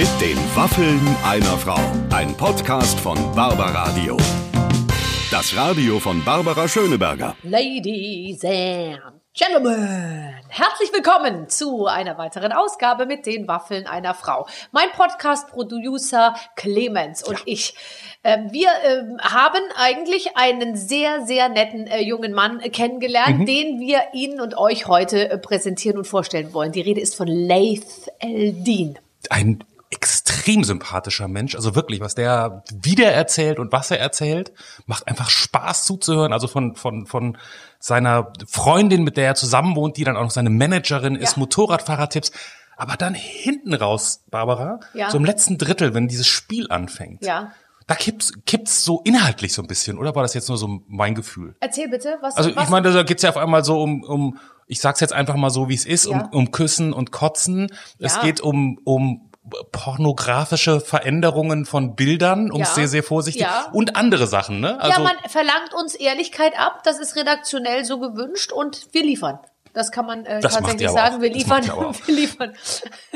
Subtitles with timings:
[0.00, 1.78] Mit den Waffeln einer Frau.
[2.08, 4.16] Ein Podcast von Barbaradio.
[5.30, 7.36] Das Radio von Barbara Schöneberger.
[7.42, 8.98] Ladies and
[9.34, 14.46] Gentlemen, herzlich willkommen zu einer weiteren Ausgabe mit den Waffeln einer Frau.
[14.72, 17.44] Mein Podcast-Producer Clemens und ja.
[17.44, 17.74] ich,
[18.22, 23.44] äh, wir äh, haben eigentlich einen sehr, sehr netten äh, jungen Mann kennengelernt, mhm.
[23.44, 26.72] den wir Ihnen und euch heute äh, präsentieren und vorstellen wollen.
[26.72, 28.98] Die Rede ist von Laith Eldin.
[29.28, 29.62] Ein
[30.00, 31.54] extrem sympathischer Mensch.
[31.54, 34.52] Also wirklich, was der wieder erzählt und was er erzählt,
[34.86, 36.32] macht einfach Spaß zuzuhören.
[36.32, 37.36] Also von, von, von
[37.78, 41.40] seiner Freundin, mit der er zusammen wohnt, die dann auch noch seine Managerin ist, ja.
[41.40, 42.32] Motorradfahrertipps.
[42.76, 45.10] Aber dann hinten raus, Barbara, ja.
[45.10, 47.22] so im letzten Drittel, wenn dieses Spiel anfängt.
[47.22, 47.52] Ja.
[47.86, 51.14] Da kippt's, kippt's so inhaltlich so ein bisschen, oder war das jetzt nur so mein
[51.14, 51.56] Gefühl?
[51.60, 52.64] Erzähl bitte, was Also was?
[52.64, 55.50] ich meine, da geht's ja auf einmal so um, um ich sag's jetzt einfach mal
[55.50, 56.12] so, wie es ist, ja.
[56.12, 57.70] um, um Küssen und Kotzen.
[57.98, 59.29] Es geht um, um
[59.72, 62.66] pornografische Veränderungen von Bildern, um ja.
[62.66, 63.68] sehr, sehr vorsichtig, ja.
[63.72, 64.80] und andere Sachen, ne?
[64.80, 69.38] Also, ja, man verlangt uns Ehrlichkeit ab, das ist redaktionell so gewünscht und wir liefern.
[69.72, 71.22] Das kann man äh, tatsächlich sagen.
[71.22, 71.64] Wir liefern,
[72.06, 72.54] wir liefern.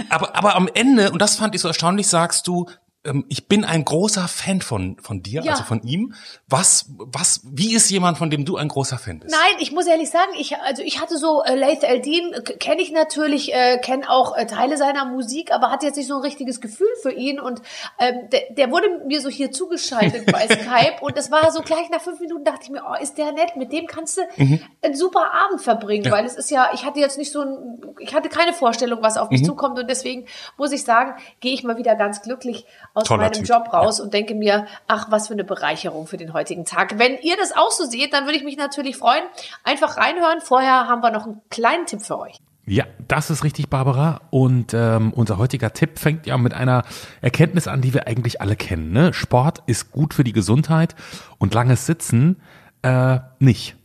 [0.09, 2.67] Aber, aber am Ende, und das fand ich so erstaunlich, sagst du,
[3.05, 5.53] ähm, ich bin ein großer Fan von, von dir, ja.
[5.53, 6.15] also von ihm.
[6.49, 9.35] Was, was, wie ist jemand, von dem du ein großer Fan bist?
[9.35, 12.93] Nein, ich muss ehrlich sagen, ich, also ich hatte so, äh, Laith Eldin kenne ich
[12.93, 16.61] natürlich, äh, kenne auch äh, Teile seiner Musik, aber hatte jetzt nicht so ein richtiges
[16.61, 17.61] Gefühl für ihn und
[17.99, 21.91] ähm, der, der wurde mir so hier zugeschaltet bei Skype und es war so gleich
[21.91, 24.61] nach fünf Minuten dachte ich mir, oh, ist der nett, mit dem kannst du mhm.
[24.83, 26.13] einen super Abend verbringen, ja.
[26.13, 29.17] weil es ist ja, ich hatte jetzt nicht so ein, ich hatte keine Vorstellung, was
[29.17, 29.47] auf mich mhm.
[29.47, 33.33] zukommt und deswegen muss ich sagen, gehe ich mal wieder ganz glücklich aus Toller meinem
[33.33, 33.49] typ.
[33.49, 34.05] Job raus ja.
[34.05, 36.99] und denke mir, ach, was für eine Bereicherung für den heutigen Tag.
[36.99, 39.23] Wenn ihr das auch so seht, dann würde ich mich natürlich freuen.
[39.65, 40.41] Einfach reinhören.
[40.41, 42.39] Vorher haben wir noch einen kleinen Tipp für euch.
[42.67, 44.23] Ja, das ist richtig, Barbara.
[44.31, 46.85] Und ähm, unser heutiger Tipp fängt ja mit einer
[47.21, 48.93] Erkenntnis an, die wir eigentlich alle kennen.
[48.93, 49.13] Ne?
[49.13, 50.95] Sport ist gut für die Gesundheit
[51.39, 52.41] und langes Sitzen
[52.83, 53.77] äh, nicht.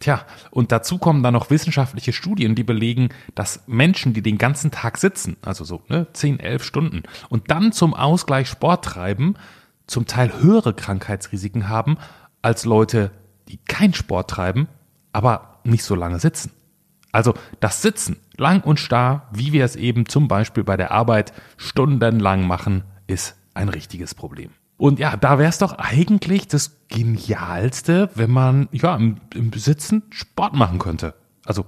[0.00, 4.70] Tja, und dazu kommen dann noch wissenschaftliche Studien, die belegen, dass Menschen, die den ganzen
[4.70, 9.34] Tag sitzen, also so ne, 10, 11 Stunden, und dann zum Ausgleich Sport treiben,
[9.86, 11.98] zum Teil höhere Krankheitsrisiken haben
[12.40, 13.10] als Leute,
[13.48, 14.68] die keinen Sport treiben,
[15.12, 16.52] aber nicht so lange sitzen.
[17.12, 21.34] Also das Sitzen, lang und starr, wie wir es eben zum Beispiel bei der Arbeit
[21.58, 24.52] stundenlang machen, ist ein richtiges Problem.
[24.80, 30.04] Und ja, da wäre es doch eigentlich das Genialste, wenn man ja im, im Sitzen
[30.08, 31.12] Sport machen könnte.
[31.44, 31.66] Also,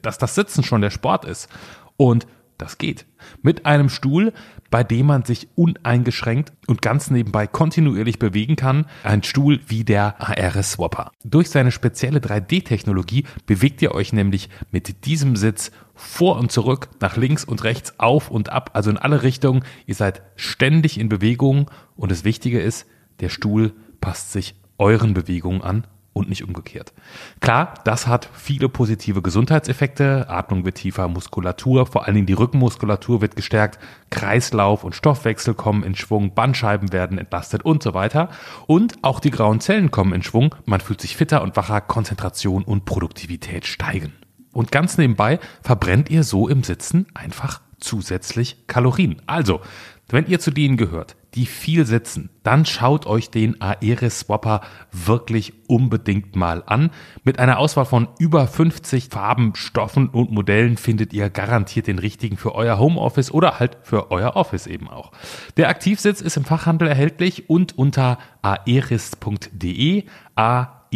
[0.00, 1.50] dass das Sitzen schon der Sport ist.
[1.98, 2.26] Und
[2.58, 3.06] das geht.
[3.42, 4.32] Mit einem Stuhl,
[4.70, 8.86] bei dem man sich uneingeschränkt und ganz nebenbei kontinuierlich bewegen kann.
[9.04, 11.12] Ein Stuhl wie der ARS Swapper.
[11.24, 17.16] Durch seine spezielle 3D-Technologie bewegt ihr euch nämlich mit diesem Sitz vor und zurück, nach
[17.16, 19.64] links und rechts, auf und ab, also in alle Richtungen.
[19.86, 22.86] Ihr seid ständig in Bewegung und das Wichtige ist,
[23.20, 26.94] der Stuhl passt sich euren Bewegungen an und nicht umgekehrt.
[27.40, 30.30] Klar, das hat viele positive Gesundheitseffekte.
[30.30, 33.78] Atmung wird tiefer, Muskulatur, vor allen Dingen die Rückenmuskulatur wird gestärkt,
[34.08, 38.30] Kreislauf und Stoffwechsel kommen in Schwung, Bandscheiben werden entlastet und so weiter.
[38.66, 42.64] Und auch die grauen Zellen kommen in Schwung, man fühlt sich fitter und wacher, Konzentration
[42.64, 44.14] und Produktivität steigen.
[44.52, 49.20] Und ganz nebenbei verbrennt ihr so im Sitzen einfach zusätzlich Kalorien.
[49.26, 49.60] Also,
[50.08, 55.52] wenn ihr zu denen gehört, die viel sitzen, dann schaut euch den Aeris Swapper wirklich
[55.68, 56.90] unbedingt mal an.
[57.24, 62.36] Mit einer Auswahl von über 50 Farben, Stoffen und Modellen findet ihr garantiert den richtigen
[62.38, 65.12] für euer Homeoffice oder halt für euer Office eben auch.
[65.56, 70.04] Der Aktivsitz ist im Fachhandel erhältlich und unter aeris.de,
[70.34, 70.86] a-e-r-i-s.de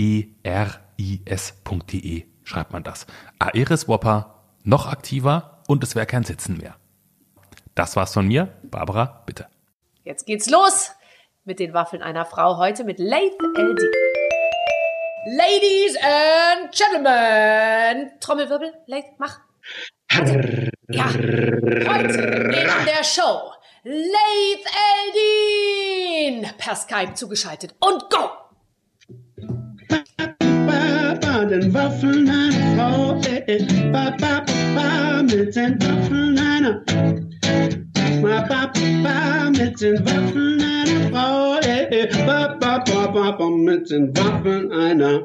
[2.42, 3.06] schreibt man das.
[3.38, 6.76] Aeris Whopper noch aktiver und es wäre kein Sitzen mehr.
[7.74, 8.48] Das war's von mir.
[8.70, 9.46] Barbara, bitte.
[10.10, 10.90] Jetzt geht's los
[11.44, 13.80] mit den Waffeln einer Frau heute mit Laith LD.
[15.36, 19.38] Ladies and Gentlemen, Trommelwirbel, Laith, mach.
[20.90, 23.52] Ja, heute in der Show
[23.84, 24.66] Laith
[25.06, 28.30] Eldin per Skype zugeschaltet und go!
[31.48, 34.44] den Waffeln einer Frau, äh, äh, ba, ba,
[34.74, 37.89] ba, mit den Waffeln einer.
[38.10, 38.72] Ba, ba,
[39.02, 45.24] ba, mit den Waffeln einer Frau, ba, ba, ba, ba, mit den Waffeln einer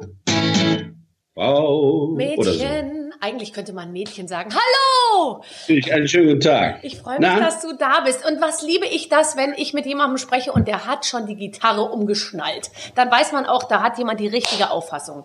[1.33, 2.13] Frau.
[2.15, 3.09] Mädchen.
[3.11, 3.17] So.
[3.19, 4.51] Eigentlich könnte man Mädchen sagen.
[4.53, 5.41] Hallo!
[5.67, 6.79] Ich, einen schönen guten Tag.
[6.83, 7.39] Ich freue mich, Na?
[7.39, 8.23] dass du da bist.
[8.23, 11.35] Und was liebe ich das, wenn ich mit jemandem spreche und der hat schon die
[11.35, 12.69] Gitarre umgeschnallt.
[12.93, 15.23] Dann weiß man auch, da hat jemand die richtige Auffassung.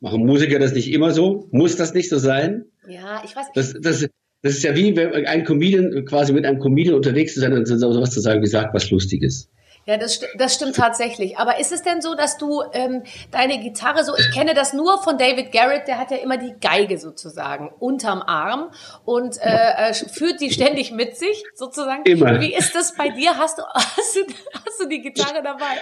[0.00, 1.48] Machen Musiker das nicht immer so?
[1.52, 2.64] Muss das nicht so sein?
[2.88, 3.46] Ja, ich weiß.
[3.54, 4.08] Das, das,
[4.42, 7.66] Das ist ja wie wenn ein Comedian quasi mit einem Comedian unterwegs zu sein und
[7.66, 9.48] sowas zu sagen, wie sagt was Lustiges.
[9.86, 11.38] Ja, das, das stimmt tatsächlich.
[11.38, 15.02] Aber ist es denn so, dass du ähm, deine Gitarre so, ich kenne das nur
[15.02, 18.70] von David Garrett, der hat ja immer die Geige sozusagen unterm Arm
[19.04, 22.04] und äh, äh führt die ständig mit sich sozusagen.
[22.04, 22.40] Immer.
[22.40, 23.36] Wie ist das bei dir?
[23.36, 24.20] Hast du, hast du,
[24.54, 25.80] hast du die Gitarre dabei?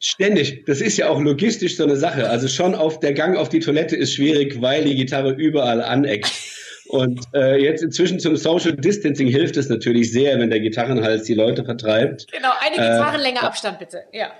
[0.00, 0.64] Ständig.
[0.66, 2.30] Das ist ja auch logistisch so eine Sache.
[2.30, 6.30] Also schon auf der Gang auf die Toilette ist schwierig, weil die Gitarre überall aneckt.
[6.88, 11.34] Und äh, jetzt inzwischen zum Social Distancing hilft es natürlich sehr, wenn der Gitarrenhals die
[11.34, 12.30] Leute vertreibt.
[12.32, 14.30] Genau, eine Gitarrenlänge äh, Abstand bitte, ja.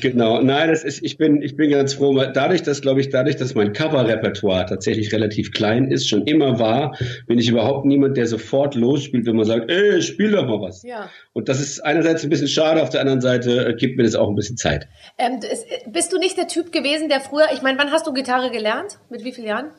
[0.00, 3.34] Genau, nein, das ist, ich bin, ich bin ganz froh, dadurch, dass, glaube ich, dadurch,
[3.36, 6.96] dass mein Coverrepertoire tatsächlich relativ klein ist, schon immer war,
[7.26, 10.84] bin ich überhaupt niemand, der sofort losspielt, wenn man sagt, ey, spiel doch mal was.
[10.84, 11.10] Ja.
[11.32, 14.14] Und das ist einerseits ein bisschen schade, auf der anderen Seite äh, gibt mir das
[14.14, 14.86] auch ein bisschen Zeit.
[15.18, 15.40] Ähm,
[15.88, 18.98] bist du nicht der Typ gewesen, der früher, ich meine, wann hast du Gitarre gelernt?
[19.10, 19.70] Mit wie vielen Jahren?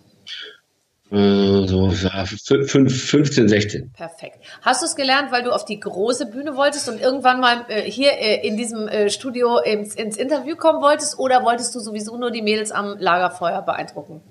[1.09, 3.91] Äh, so ja, 15, 16.
[3.93, 4.39] Perfekt.
[4.61, 7.89] Hast du es gelernt, weil du auf die große Bühne wolltest und irgendwann mal äh,
[7.89, 12.17] hier äh, in diesem äh, Studio ins, ins, Interview kommen wolltest oder wolltest du sowieso
[12.17, 14.21] nur die Mädels am Lagerfeuer beeindrucken?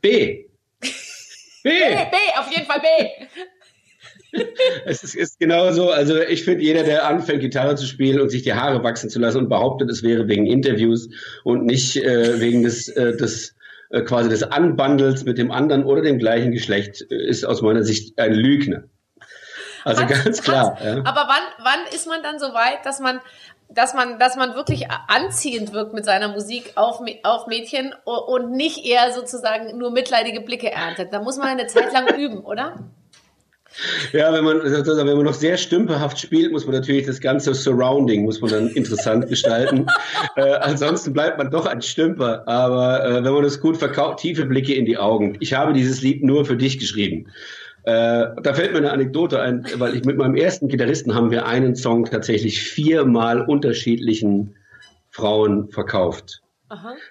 [0.00, 0.44] B.
[0.80, 1.70] B.
[1.70, 4.36] B, B, auf jeden Fall B.
[4.84, 8.42] es ist, ist genauso, also ich finde, jeder, der anfängt, Gitarre zu spielen und sich
[8.42, 11.08] die Haare wachsen zu lassen und behauptet, es wäre wegen Interviews
[11.42, 13.55] und nicht äh, wegen des, äh, des
[13.90, 17.82] äh, quasi des Anbandels mit dem anderen oder dem gleichen Geschlecht äh, ist aus meiner
[17.82, 18.84] Sicht ein Lügner.
[19.84, 20.78] Also hat, ganz klar.
[20.82, 20.98] ja.
[21.04, 23.20] Aber wann, wann ist man dann so weit, dass man,
[23.68, 28.84] dass man, dass man wirklich anziehend wirkt mit seiner Musik auf, auf Mädchen und nicht
[28.84, 31.12] eher sozusagen nur mitleidige Blicke erntet?
[31.12, 32.78] Da muss man eine Zeit lang üben, oder?
[34.12, 38.24] Ja, wenn man, wenn man noch sehr stümperhaft spielt, muss man natürlich das ganze Surrounding
[38.24, 39.86] muss man dann interessant gestalten.
[40.36, 42.46] Äh, ansonsten bleibt man doch ein Stümper.
[42.46, 45.36] Aber äh, wenn man das gut verkauft, tiefe Blicke in die Augen.
[45.40, 47.28] Ich habe dieses Lied nur für dich geschrieben.
[47.84, 51.46] Äh, da fällt mir eine Anekdote ein, weil ich mit meinem ersten Gitarristen haben wir
[51.46, 54.56] einen Song tatsächlich viermal unterschiedlichen
[55.10, 56.42] Frauen verkauft.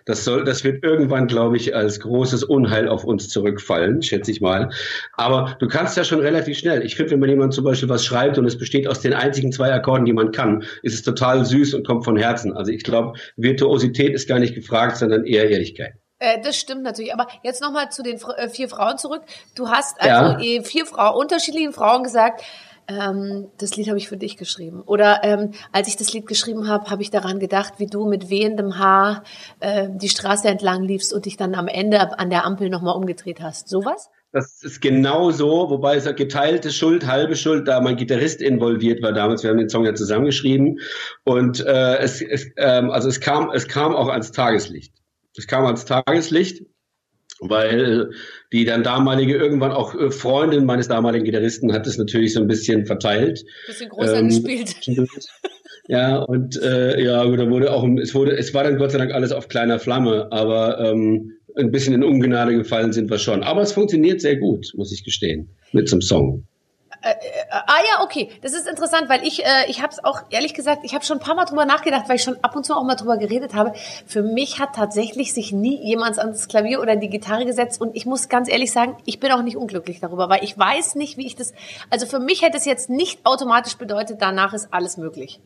[0.06, 4.42] Das soll, das wird irgendwann, glaube ich, als großes Unheil auf uns zurückfallen, schätze ich
[4.42, 4.70] mal.
[5.14, 6.84] Aber du kannst ja schon relativ schnell.
[6.86, 9.52] Ich finde, wenn man jemand zum Beispiel was schreibt und es besteht aus den einzigen
[9.52, 12.54] zwei Akkorden, die man kann, ist es total süß und kommt von Herzen.
[12.54, 15.94] Also ich glaube, Virtuosität ist gar nicht gefragt, sondern eher Ehrlichkeit.
[16.20, 17.14] Äh, das stimmt natürlich.
[17.14, 19.24] Aber jetzt nochmal zu den äh, vier Frauen zurück.
[19.56, 20.64] Du hast also ja.
[20.64, 22.44] vier Frauen, unterschiedlichen Frauen gesagt,
[22.88, 24.82] ähm, das Lied habe ich für dich geschrieben.
[24.82, 28.30] Oder ähm, als ich das Lied geschrieben habe, habe ich daran gedacht, wie du mit
[28.30, 29.24] wehendem Haar
[29.60, 33.42] äh, die Straße entlang liefst und dich dann am Ende an der Ampel nochmal umgedreht
[33.42, 33.70] hast.
[33.70, 34.10] Sowas?
[34.32, 39.14] Das ist genau so, wobei es geteilte Schuld, halbe Schuld, da mein Gitarrist involviert war
[39.14, 39.44] damals.
[39.44, 40.80] Wir haben den Song ja zusammengeschrieben
[41.24, 44.94] und äh, es, es ähm, also es kam es kam auch ans Tageslicht.
[45.38, 46.66] Es kam ans Tageslicht
[47.40, 48.12] weil
[48.54, 52.48] die dann damalige irgendwann auch äh, Freundin meines damaligen Gitarristen hat es natürlich so ein
[52.48, 53.44] bisschen verteilt.
[53.68, 54.76] Bisschen größer ähm, gespielt.
[55.88, 59.12] Ja, und äh, ja, da wurde auch, es wurde, es war dann Gott sei Dank
[59.12, 63.44] alles auf kleiner Flamme, aber ähm, ein bisschen in Ungnade gefallen sind wir schon.
[63.44, 66.48] Aber es funktioniert sehr gut, muss ich gestehen, mit zum Song.
[67.06, 67.16] Äh, äh,
[67.52, 68.32] ah ja, okay.
[68.42, 71.18] Das ist interessant, weil ich, äh, ich habe es auch ehrlich gesagt, ich habe schon
[71.18, 73.54] ein paar Mal drüber nachgedacht, weil ich schon ab und zu auch mal drüber geredet
[73.54, 73.74] habe.
[74.08, 78.08] Für mich hat tatsächlich sich nie jemand ans Klavier oder die Gitarre gesetzt und ich
[78.08, 81.28] muss ganz ehrlich sagen, ich bin auch nicht unglücklich darüber, weil ich weiß nicht, wie
[81.28, 81.54] ich das.
[81.92, 85.40] Also für mich hätte es jetzt nicht automatisch bedeutet, danach ist alles möglich.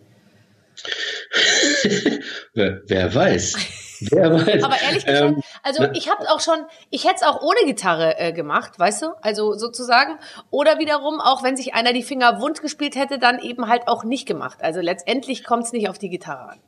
[2.54, 3.58] wer, wer weiß.
[4.01, 4.63] Weiß.
[4.63, 8.18] Aber ehrlich gesagt, ähm, also ich habe auch schon, ich hätte es auch ohne Gitarre
[8.18, 9.08] äh, gemacht, weißt du?
[9.22, 10.18] Also sozusagen.
[10.51, 14.03] Oder wiederum, auch wenn sich einer die Finger wund gespielt hätte, dann eben halt auch
[14.03, 14.60] nicht gemacht.
[14.62, 16.60] Also letztendlich kommt es nicht auf die Gitarre an.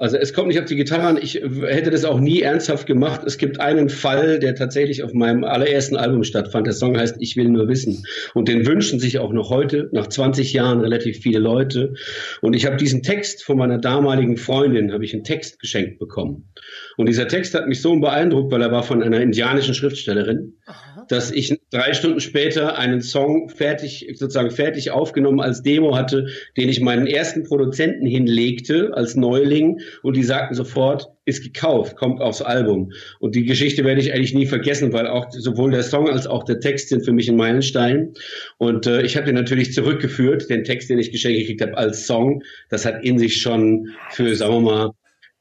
[0.00, 1.18] Also es kommt nicht auf die Gitarre an.
[1.20, 3.20] Ich hätte das auch nie ernsthaft gemacht.
[3.26, 6.66] Es gibt einen Fall, der tatsächlich auf meinem allerersten Album stattfand.
[6.66, 8.02] Der Song heißt Ich will nur wissen.
[8.32, 11.92] Und den wünschen sich auch noch heute, nach 20 Jahren, relativ viele Leute.
[12.40, 16.48] Und ich habe diesen Text von meiner damaligen Freundin, habe ich einen Text geschenkt bekommen.
[16.96, 21.06] Und dieser Text hat mich so beeindruckt, weil er war von einer indianischen Schriftstellerin, Aha.
[21.08, 26.68] dass ich drei Stunden später einen Song fertig, sozusagen fertig aufgenommen als Demo hatte, den
[26.68, 29.80] ich meinen ersten Produzenten hinlegte als Neuling.
[30.02, 32.92] Und die sagten sofort, ist gekauft, kommt aufs Album.
[33.18, 36.44] Und die Geschichte werde ich eigentlich nie vergessen, weil auch sowohl der Song als auch
[36.44, 38.14] der Text sind für mich ein Meilenstein.
[38.58, 42.06] Und äh, ich habe den natürlich zurückgeführt, den Text, den ich geschenkt gekriegt habe, als
[42.06, 42.42] Song.
[42.68, 44.90] Das hat in sich schon für, sagen wir mal,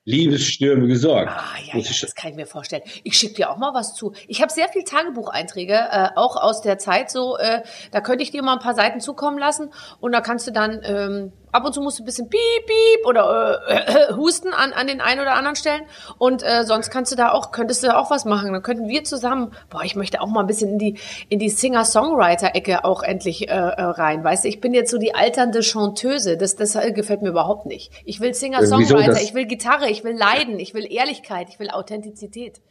[0.09, 1.29] Liebesstürme gesorgt.
[1.29, 2.81] Ah, ja, ja, das kann ich mir vorstellen.
[3.03, 4.13] Ich schicke dir auch mal was zu.
[4.27, 7.37] Ich habe sehr viel Tagebucheinträge, äh, auch aus der Zeit so.
[7.37, 7.61] Äh,
[7.91, 10.81] da könnte ich dir mal ein paar Seiten zukommen lassen und da kannst du dann
[10.83, 14.73] ähm, ab und zu musst du ein bisschen piep, piep oder äh, äh, husten an,
[14.73, 15.83] an den einen oder anderen Stellen.
[16.17, 18.53] Und äh, sonst kannst du da auch, könntest du da auch was machen.
[18.53, 21.49] Dann könnten wir zusammen, boah, ich möchte auch mal ein bisschen in die, in die
[21.49, 24.23] Singer-Songwriter-Ecke auch endlich äh, äh, rein.
[24.23, 26.37] Weißt du, ich bin jetzt so die alternde Chanteuse.
[26.37, 27.91] Das, das äh, gefällt mir überhaupt nicht.
[28.05, 32.61] Ich will Singer-Songwriter, ich will Gitarre, ich will Leiden, ich will Ehrlichkeit, ich will Authentizität.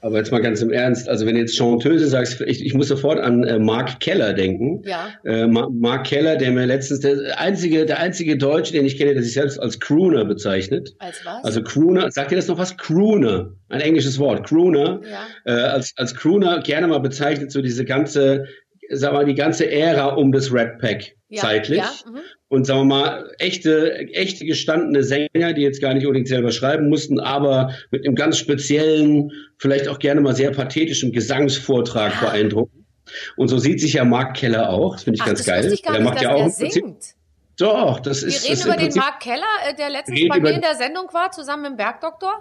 [0.00, 2.86] Aber jetzt mal ganz im Ernst, also wenn du jetzt Chanteuse sagst, ich, ich muss
[2.88, 4.82] sofort an äh, Mark Keller denken.
[4.86, 5.08] Ja.
[5.24, 9.22] Äh, Mark Keller, der mir letztens, der einzige, der einzige Deutsche, den ich kenne, der
[9.24, 10.94] sich selbst als Crooner bezeichnet.
[11.00, 11.44] Als was?
[11.44, 12.76] Also Crooner, sagt ihr das noch was?
[12.76, 14.46] Crooner, ein englisches Wort.
[14.46, 15.52] Crooner, Ja.
[15.52, 18.44] äh, als, als Crooner gerne mal bezeichnet, so diese ganze,
[18.90, 21.78] sag mal, die ganze Ära um das Red Pack Ja, zeitlich.
[21.78, 22.18] ja, mhm.
[22.48, 26.88] Und sagen wir mal, echte, echte gestandene Sänger, die jetzt gar nicht unbedingt selber schreiben
[26.88, 32.26] mussten, aber mit einem ganz speziellen, vielleicht auch gerne mal sehr pathetischen Gesangsvortrag Ah.
[32.26, 32.86] beeindrucken.
[33.36, 34.94] Und so sieht sich ja Mark Keller auch.
[34.94, 35.72] Das finde ich Ach, ganz geil.
[35.72, 37.14] ich gar der nicht, macht ja auch er singt.
[37.58, 40.28] Doch, das Wir ist, reden ist im über den Mark Keller, äh, der letztens Reden
[40.28, 42.32] bei mir in der Sendung war, zusammen mit dem Bergdoktor.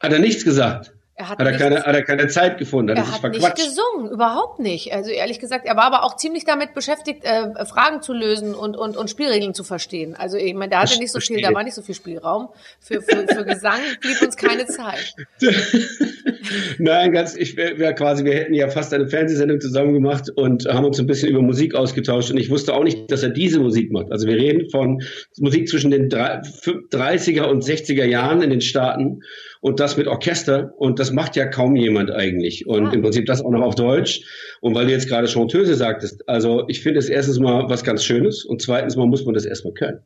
[0.00, 0.92] hat er nichts gesagt.
[1.20, 3.56] Er hat, Hat er nichts- keine, hat er keine Zeit gefunden, hat er hat nicht
[3.56, 4.92] gesungen, überhaupt nicht.
[4.92, 8.76] Also ehrlich gesagt, er war aber auch ziemlich damit beschäftigt, äh, Fragen zu lösen und,
[8.76, 10.14] und, und Spielregeln zu verstehen.
[10.14, 12.50] Also ich meine, da hatte nicht so viel, da war nicht so viel Spielraum.
[12.78, 15.14] Für, für, für Gesang blieb uns keine Zeit.
[16.78, 20.66] Nein, ganz, ich wäre wär quasi, wir hätten ja fast eine Fernsehsendung zusammen gemacht und
[20.66, 23.58] haben uns ein bisschen über Musik ausgetauscht und ich wusste auch nicht, dass er diese
[23.58, 24.12] Musik macht.
[24.12, 25.02] Also wir reden von
[25.38, 29.20] Musik zwischen den drei- fün- 30er und 60er Jahren in den Staaten
[29.60, 32.92] und das mit Orchester und das macht ja kaum jemand eigentlich und Ja.
[32.92, 34.22] im Prinzip das auch noch auf Deutsch
[34.60, 38.04] und weil du jetzt gerade Chanteuse sagtest, also ich finde es erstens mal was ganz
[38.04, 40.00] Schönes und zweitens mal muss man das erstmal können.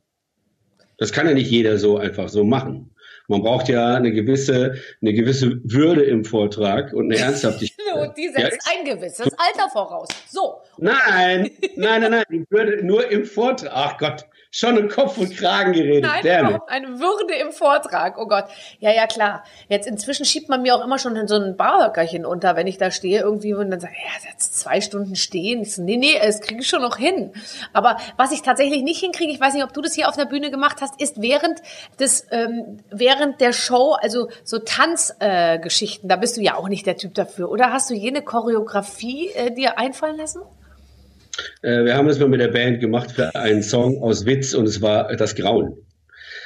[0.98, 2.90] Das kann ja nicht jeder so einfach so machen.
[3.28, 7.78] Man braucht ja eine gewisse, eine gewisse Würde im Vortrag und eine Ernsthaftigkeit.
[7.94, 10.08] Und die setzt ein gewisses Alter voraus.
[10.28, 10.56] So.
[10.78, 13.70] Nein, nein, nein, nein, die Würde nur im Vortrag.
[13.72, 16.04] Ach Gott, schon im Kopf und Kragen geredet.
[16.04, 18.18] Nein, Damn überhaupt eine Würde im Vortrag.
[18.18, 18.44] Oh Gott.
[18.80, 19.44] Ja, ja, klar.
[19.68, 22.90] Jetzt inzwischen schiebt man mir auch immer schon so ein Barhöckerchen unter, wenn ich da
[22.90, 25.62] stehe irgendwie und dann sage, ja, jetzt zwei Stunden stehen.
[25.62, 27.32] Ich so, nee, nee, das kriege ich schon noch hin.
[27.72, 30.26] Aber was ich tatsächlich nicht hinkriege, ich weiß nicht, ob du das hier auf der
[30.26, 31.62] Bühne gemacht hast, ist während
[31.98, 36.84] des, ähm, während der Show, also so Tanzgeschichten, äh, da bist du ja auch nicht
[36.84, 37.50] der Typ dafür.
[37.50, 40.42] Oder hast du jene Choreografie äh, dir einfallen lassen?
[41.62, 44.66] Äh, wir haben das mal mit der Band gemacht für einen Song aus Witz und
[44.66, 45.76] es war das Grauen.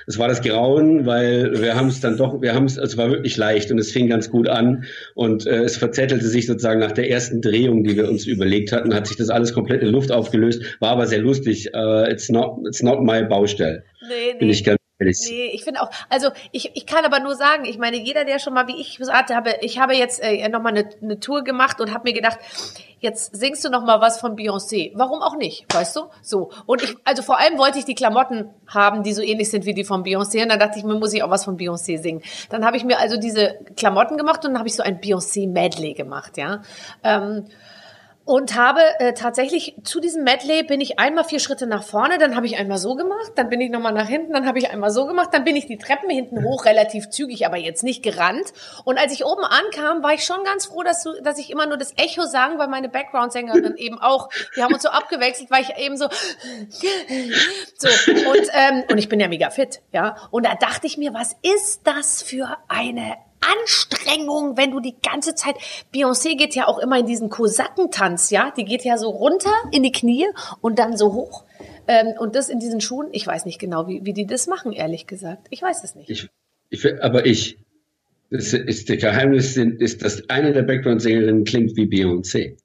[0.09, 3.11] Es war das Grauen, weil wir haben es dann doch, wir haben es, es war
[3.11, 6.93] wirklich leicht und es fing ganz gut an und äh, es verzettelte sich sozusagen nach
[6.93, 10.13] der ersten Drehung, die wir uns überlegt hatten, hat sich das alles komplett in Luft
[10.13, 11.75] aufgelöst, war aber sehr lustig.
[11.75, 14.76] Äh, it's not, it's not my Baustelle, Nee, bin ich ganz.
[14.99, 18.39] Nee, ich finde auch, also ich, ich kann aber nur sagen, ich meine, jeder, der
[18.39, 21.83] schon mal wie ich gesagt habe, ich habe jetzt äh, nochmal eine, eine Tour gemacht
[21.83, 22.39] und habe mir gedacht,
[23.01, 24.93] jetzt singst du noch mal was von Beyoncé.
[24.95, 26.07] Warum auch nicht, weißt du?
[26.23, 26.51] So.
[26.65, 29.75] Und ich, also vor allem wollte ich die Klamotten haben, die so ähnlich sind wie
[29.75, 30.43] die von Beyoncé.
[30.43, 32.23] Und dann dachte ich mir, muss ich auch was von Beyoncé singen.
[32.49, 35.93] Dann habe ich mir also diese Klamotten gemacht und dann habe ich so ein Beyoncé-Medley
[35.93, 36.63] gemacht, ja.
[37.05, 37.49] Ähm,
[38.27, 42.35] und habe äh, tatsächlich zu diesem Medley bin ich einmal vier Schritte nach vorne, dann
[42.35, 44.91] habe ich einmal so gemacht, dann bin ich nochmal nach hinten, dann habe ich einmal
[44.91, 48.53] so gemacht, dann bin ich die Treppen hinten hoch, relativ zügig, aber jetzt nicht gerannt.
[48.85, 51.67] Und als ich oben ankam, war ich schon ganz froh, dass, du, dass ich immer
[51.67, 55.63] nur das Echo sang, weil meine Background-Sängerin eben auch, wir haben uns so abgewechselt, weil
[55.63, 56.09] ich eben so,
[57.79, 60.17] so und, ähm, und ich bin ja mega fit, ja.
[60.33, 63.15] Und da dachte ich mir, was ist das für eine
[63.53, 65.57] Anstrengung, wenn du die ganze Zeit,
[65.95, 69.83] Beyoncé geht ja auch immer in diesen Kosakentanz, ja, die geht ja so runter in
[69.83, 70.27] die Knie
[70.61, 71.45] und dann so hoch.
[71.89, 74.73] Ähm, und das in diesen Schuhen, ich weiß nicht genau, wie, wie die das machen,
[74.73, 75.47] ehrlich gesagt.
[75.51, 76.11] Ich weiß es nicht.
[76.11, 76.29] Ich,
[76.71, 77.59] ich, aber ich,
[78.31, 82.57] das ist der Geheimnis, ist, dass eine der Background-Sängerinnen klingt wie Beyoncé.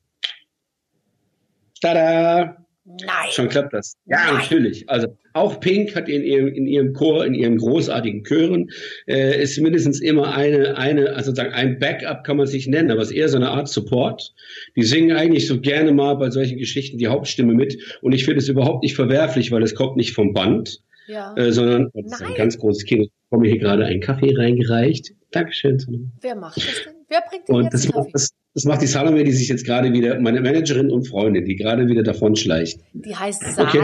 [1.82, 2.58] Tada!
[2.84, 3.32] Nein.
[3.32, 3.96] Schon klappt das.
[4.06, 4.36] Ja, Nein.
[4.36, 4.90] natürlich.
[4.90, 8.70] Also auch Pink hat in ihrem, in ihrem Chor, in ihren großartigen Chören,
[9.08, 13.02] äh, ist mindestens immer eine, eine, also sozusagen ein Backup kann man sich nennen, aber
[13.02, 14.34] es ist eher so eine Art Support.
[14.76, 18.40] Die singen eigentlich so gerne mal bei solchen Geschichten die Hauptstimme mit und ich finde
[18.40, 21.34] es überhaupt nicht verwerflich, weil es kommt nicht vom Band, Ja.
[21.36, 23.04] äh, sondern das ist ein ganz großes Kino.
[23.04, 25.14] Ich bekomme hier gerade einen Kaffee reingereicht.
[25.32, 25.80] Dankeschön.
[25.80, 26.12] Salome.
[26.22, 26.94] Wer macht das denn?
[27.08, 27.98] Wer bringt denn Und jetzt das Kaffee?
[28.00, 31.46] macht, das, das macht die Salome, die sich jetzt gerade wieder, meine Managerin und Freundin,
[31.46, 32.82] die gerade wieder davon schleicht.
[32.94, 33.80] Die heißt Okay.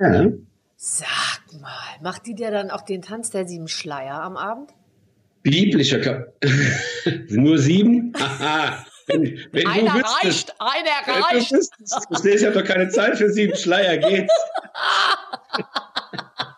[0.00, 0.26] Ja.
[0.76, 1.70] Sag mal,
[2.02, 4.70] macht die dir dann auch den Tanz der sieben Schleier am Abend?
[5.42, 6.32] Biblischer Kap
[7.28, 8.12] Nur sieben?
[9.06, 11.52] Wenn, wenn Einer wüsstest, reicht, einer wenn du reicht.
[11.52, 14.32] wüsstest, ich habe doch keine Zeit für sieben Schleier, geht's?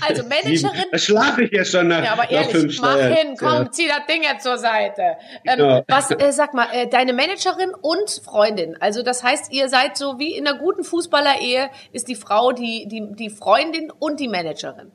[0.00, 0.86] Also Managerin.
[0.90, 3.12] Da schlafe ich ja schon nach, ja, aber ehrlich, mach Steuern.
[3.12, 3.70] hin, komm, Ja.
[3.70, 5.02] zieh das Ding jetzt zur Seite.
[5.44, 5.82] Ähm, Genau.
[5.88, 8.76] Was, äh, sag mal, äh, deine Managerin und Freundin.
[8.80, 12.86] Also das heißt, ihr seid so wie in einer guten Fußballer-Ehe, ist die Frau die,
[12.88, 14.92] die, die Freundin und die Managerin.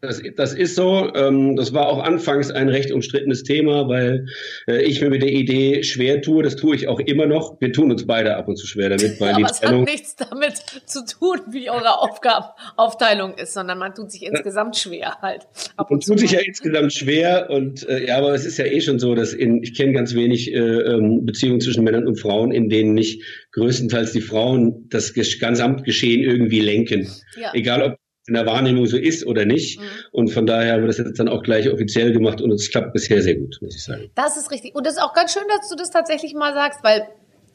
[0.00, 1.12] Das, das ist so.
[1.14, 4.26] Ähm, das war auch anfangs ein recht umstrittenes Thema, weil
[4.68, 6.44] äh, ich mir mit der Idee schwer tue.
[6.44, 7.60] Das tue ich auch immer noch.
[7.60, 9.84] Wir tun uns beide ab und zu schwer damit, weil Aber die es hat Trennung.
[9.84, 15.48] nichts damit zu tun, wie eure Aufgabenaufteilung ist, sondern man tut sich insgesamt schwer halt.
[15.76, 18.56] Ab Man und zu tut sich ja insgesamt schwer und äh, ja, aber es ist
[18.58, 22.06] ja eh schon so, dass in, ich kenne ganz wenig äh, ähm, Beziehungen zwischen Männern
[22.06, 27.08] und Frauen, in denen nicht größtenteils die Frauen das Gesch- Gesamtgeschehen irgendwie lenken.
[27.40, 27.50] Ja.
[27.52, 27.96] Egal ob
[28.28, 29.80] in der Wahrnehmung so ist oder nicht.
[29.80, 29.84] Mhm.
[30.12, 32.92] Und von daher haben wir das jetzt dann auch gleich offiziell gemacht und es klappt
[32.92, 34.10] bisher sehr gut, muss ich sagen.
[34.14, 34.74] Das ist richtig.
[34.74, 37.08] Und das ist auch ganz schön, dass du das tatsächlich mal sagst, weil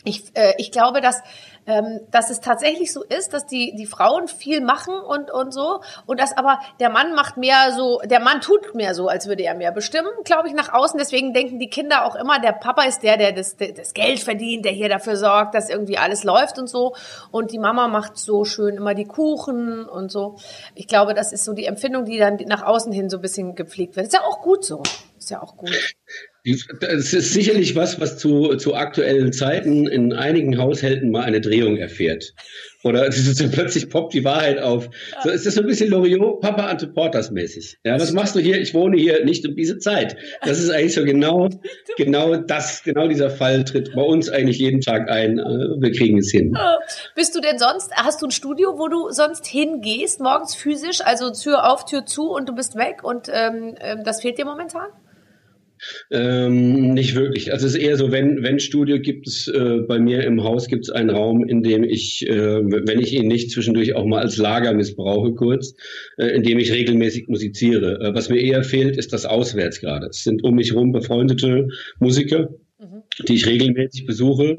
[0.04, 1.22] ich, äh, ich glaube, dass,
[1.66, 5.82] ähm, dass es tatsächlich so ist, dass die, die Frauen viel machen und, und so.
[6.06, 9.44] Und dass aber der Mann macht mehr so, der Mann tut mehr so, als würde
[9.44, 10.98] er mehr bestimmen, glaube ich, nach außen.
[10.98, 14.20] Deswegen denken die Kinder auch immer, der Papa ist der, der das, der das Geld
[14.20, 16.96] verdient, der hier dafür sorgt, dass irgendwie alles läuft und so.
[17.32, 20.38] Und die Mama macht so schön immer die Kuchen und so.
[20.76, 23.56] Ich glaube, das ist so die Empfindung, die dann nach außen hin so ein bisschen
[23.56, 24.08] gepflegt wird.
[24.08, 24.84] Ist ja auch gut so.
[25.18, 25.72] Ist ja auch gut.
[26.46, 31.78] Es ist sicherlich was, was zu, zu aktuellen Zeiten in einigen Haushalten mal eine Drehung
[31.78, 32.34] erfährt.
[32.84, 34.90] Oder es ist so plötzlich poppt die Wahrheit auf.
[35.24, 37.80] So ist das so ein bisschen Loriot, Papa Ante Portas mäßig.
[37.86, 38.60] Ja, was machst du hier?
[38.60, 40.18] Ich wohne hier nicht um diese Zeit.
[40.42, 41.50] Das ist eigentlich so genau,
[41.98, 45.40] genau das, genau dieser Fall tritt bei uns eigentlich jeden Tag ein.
[45.40, 45.44] Äh,
[45.82, 46.58] Wir kriegen es hin.
[47.16, 51.32] Bist du denn sonst, hast du ein Studio, wo du sonst hingehst, morgens physisch, also
[51.32, 54.88] Tür auf, Tür zu und du bist weg und ähm, ähm, das fehlt dir momentan?
[56.12, 57.52] Ähm, nicht wirklich.
[57.52, 60.68] Also es ist eher so, wenn, wenn Studio gibt es äh, bei mir im Haus
[60.68, 64.22] gibt es einen Raum, in dem ich, äh, wenn ich ihn nicht zwischendurch auch mal
[64.22, 65.76] als Lager missbrauche kurz,
[66.18, 68.00] äh, in dem ich regelmäßig musiziere.
[68.02, 70.08] Äh, was mir eher fehlt, ist das Auswärts gerade.
[70.08, 71.68] Es sind um mich herum befreundete
[72.00, 72.50] Musiker,
[73.28, 74.58] die ich regelmäßig besuche.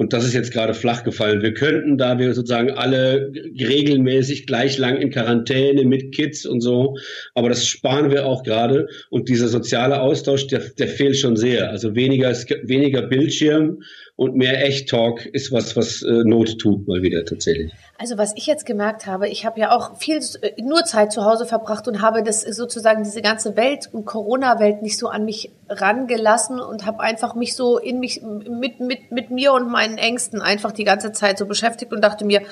[0.00, 1.42] Und das ist jetzt gerade flach gefallen.
[1.42, 6.96] Wir könnten, da wir sozusagen alle regelmäßig gleich lang in Quarantäne mit Kids und so,
[7.34, 8.88] aber das sparen wir auch gerade.
[9.10, 11.68] Und dieser soziale Austausch, der, der fehlt schon sehr.
[11.68, 12.30] Also weniger,
[12.62, 13.82] weniger Bildschirm
[14.20, 17.72] und mehr Echt-Talk ist was, was äh, Not tut mal wieder tatsächlich.
[17.96, 21.24] Also was ich jetzt gemerkt habe, ich habe ja auch viel äh, nur Zeit zu
[21.24, 25.52] Hause verbracht und habe das sozusagen diese ganze Welt und Corona-Welt nicht so an mich
[25.70, 30.42] rangelassen und habe einfach mich so in mich mit mit mit mir und meinen Ängsten
[30.42, 32.42] einfach die ganze Zeit so beschäftigt und dachte mir,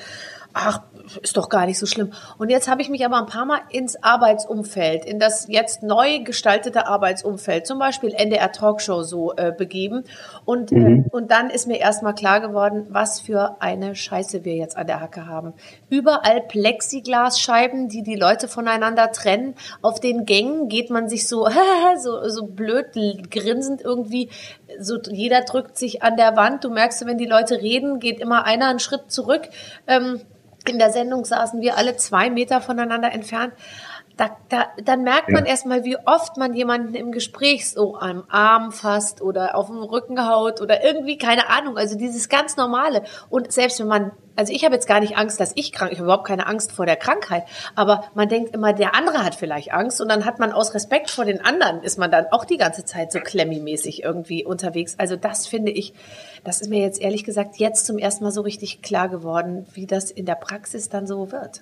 [0.53, 0.81] ach,
[1.21, 2.11] ist doch gar nicht so schlimm.
[2.37, 6.19] Und jetzt habe ich mich aber ein paar Mal ins Arbeitsumfeld, in das jetzt neu
[6.19, 10.03] gestaltete Arbeitsumfeld, zum Beispiel NDR Talkshow so äh, begeben.
[10.45, 14.77] Und, äh, und dann ist mir erstmal klar geworden, was für eine Scheiße wir jetzt
[14.77, 15.53] an der Hacke haben.
[15.89, 19.55] Überall Plexiglasscheiben, die die Leute voneinander trennen.
[19.81, 21.47] Auf den Gängen geht man sich so,
[22.01, 22.87] so, so blöd
[23.29, 24.29] grinsend irgendwie,
[24.79, 26.63] so jeder drückt sich an der Wand.
[26.63, 29.49] Du merkst, wenn die Leute reden, geht immer einer einen Schritt zurück.
[29.87, 30.21] Ähm,
[30.67, 33.53] in der Sendung saßen wir alle zwei Meter voneinander entfernt.
[34.19, 35.51] Da, da, dann merkt man Ja.
[35.51, 40.27] erstmal, wie oft man jemanden im Gespräch so am Arm fasst oder auf den Rücken
[40.27, 43.03] haut oder irgendwie, keine Ahnung, also dieses ganz Normale.
[43.29, 45.99] Und selbst wenn man, also ich habe jetzt gar nicht Angst, dass ich krank, ich
[45.99, 47.43] habe überhaupt keine Angst vor der Krankheit,
[47.75, 51.09] aber man denkt immer, der andere hat vielleicht Angst und dann hat man aus Respekt
[51.09, 54.95] vor den anderen, ist man dann auch die ganze Zeit so klemmimäßig irgendwie unterwegs.
[54.97, 55.93] Also das finde ich,
[56.43, 59.87] das ist mir jetzt ehrlich gesagt jetzt zum ersten Mal so richtig klar geworden, wie
[59.87, 61.61] das in der Praxis dann so wird.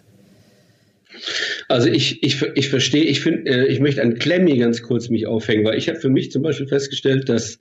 [1.68, 5.28] Also ich, ich, ich verstehe, ich finde, äh, ich möchte an Klemmi ganz kurz mich
[5.28, 7.60] aufhängen, weil ich habe für mich zum Beispiel festgestellt, dass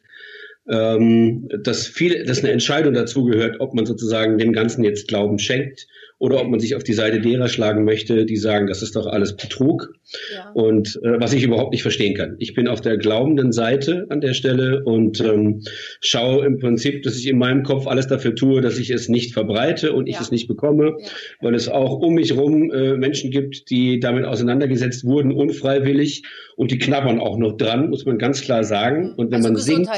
[0.70, 5.38] ähm, dass viel, dass eine Entscheidung dazu gehört, ob man sozusagen dem Ganzen jetzt Glauben
[5.38, 5.86] schenkt
[6.18, 9.06] oder ob man sich auf die Seite derer schlagen möchte, die sagen, das ist doch
[9.06, 9.92] alles Betrug.
[10.34, 10.50] Ja.
[10.54, 12.36] Und äh, was ich überhaupt nicht verstehen kann.
[12.38, 15.62] Ich bin auf der glaubenden Seite an der Stelle und ähm,
[16.00, 19.34] schaue im Prinzip, dass ich in meinem Kopf alles dafür tue, dass ich es nicht
[19.34, 20.22] verbreite und ich Ja.
[20.22, 21.08] es nicht bekomme, Ja.
[21.42, 26.22] weil es auch um mich rum äh, Menschen gibt, die damit auseinandergesetzt wurden, unfreiwillig
[26.56, 29.12] und die knabbern auch noch dran, muss man ganz klar sagen.
[29.16, 29.88] Und wenn also man singt,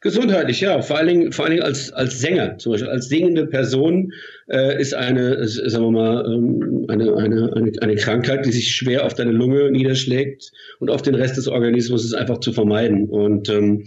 [0.00, 0.60] gesundheitlich.
[0.60, 0.82] Ja.
[0.82, 4.12] Vor allen Dingen, vor allen Dingen als, als Sänger, zum Beispiel als singende Person
[4.48, 9.04] äh, ist eine, sagen wir mal, ähm, eine, eine, eine, eine Krankheit, die sich schwer
[9.04, 13.08] auf deine Lunge niederschlägt und auf den Rest des Organismus ist einfach zu vermeiden.
[13.08, 13.86] Und ähm,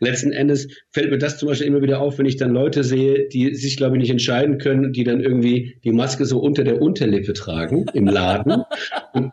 [0.00, 3.28] letzten Endes fällt mir das zum Beispiel immer wieder auf, wenn ich dann Leute sehe,
[3.28, 6.80] die sich, glaube ich, nicht entscheiden können, die dann irgendwie die Maske so unter der
[6.80, 8.64] Unterlippe tragen im Laden
[9.12, 9.32] und,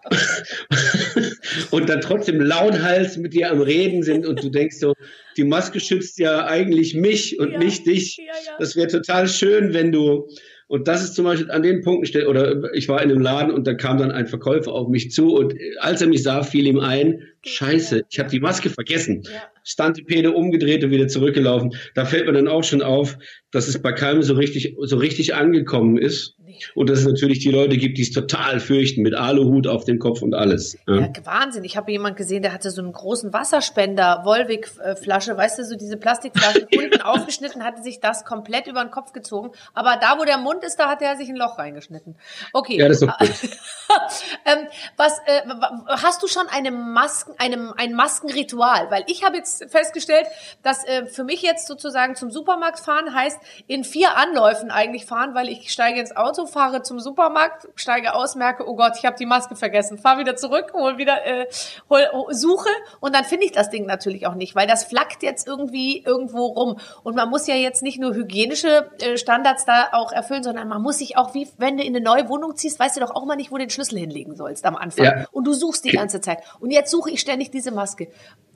[1.71, 4.93] und dann trotzdem lauthals mit dir am Reden sind und du denkst so,
[5.38, 8.17] die Maske schützt ja eigentlich mich und Ja, nicht dich.
[8.17, 8.58] ja, ja.
[8.60, 10.28] Das wäre total schön, wenn du
[10.69, 13.65] Und das ist zum Beispiel an den Punkten, oder ich war in einem Laden und
[13.65, 16.80] da kam dann ein Verkäufer auf mich zu und als er mich sah, fiel ihm
[16.80, 19.21] ein, scheiße, ich habe die Maske vergessen.
[19.23, 19.43] Ja.
[19.63, 21.71] Stantipede umgedreht und wieder zurückgelaufen.
[21.95, 23.17] Da fällt mir dann auch schon auf,
[23.52, 26.36] dass es bei keinem so richtig, so richtig angekommen ist.
[26.76, 30.00] Und dass es natürlich die Leute gibt, die es total fürchten, mit Aluhut auf dem
[30.00, 30.78] Kopf und alles.
[30.88, 31.63] Ja, ja Wahnsinn.
[31.63, 35.98] Ich habe jemand gesehen, der hatte so einen großen Wasserspender, Volvic-Flasche, weißt du, so diese
[35.98, 39.52] Plastikflasche unten aufgeschnitten, hatte sich das komplett über den Kopf gezogen.
[39.74, 42.15] Aber da, wo der Mund ist, da hat er sich ein Loch reingeschnitten.
[42.54, 42.78] Okay.
[42.78, 43.52] Ja, das ist gut.
[44.46, 45.41] ähm, was, äh,
[45.88, 48.89] hast du schon eine Masken, einem, ein Maskenritual?
[48.89, 50.26] Weil ich habe jetzt festgestellt,
[50.63, 55.34] dass äh, für mich jetzt sozusagen zum Supermarkt fahren heißt, in vier Anläufen eigentlich fahren,
[55.34, 59.15] weil ich steige ins Auto, fahre zum Supermarkt, steige aus, merke, oh Gott, ich habe
[59.17, 61.47] die Maske vergessen, fahre wieder zurück, hol wieder, äh,
[61.89, 65.47] hol, suche und dann finde ich das Ding natürlich auch nicht, weil das flackt jetzt
[65.47, 66.79] irgendwie irgendwo rum.
[67.03, 70.81] Und man muss ja jetzt nicht nur hygienische äh, Standards da auch erfüllen, sondern man
[70.81, 73.25] muss sich auch, wie wenn du in eine neue Wohnung ziehst, weißt du doch auch
[73.25, 75.05] mal nicht, wo du den Schlüssel hinlegen sollst am Anfang.
[75.05, 75.25] Ja.
[75.31, 76.39] Und du suchst die ganze Zeit.
[76.60, 78.10] Und jetzt suche ich ständig diese Maske.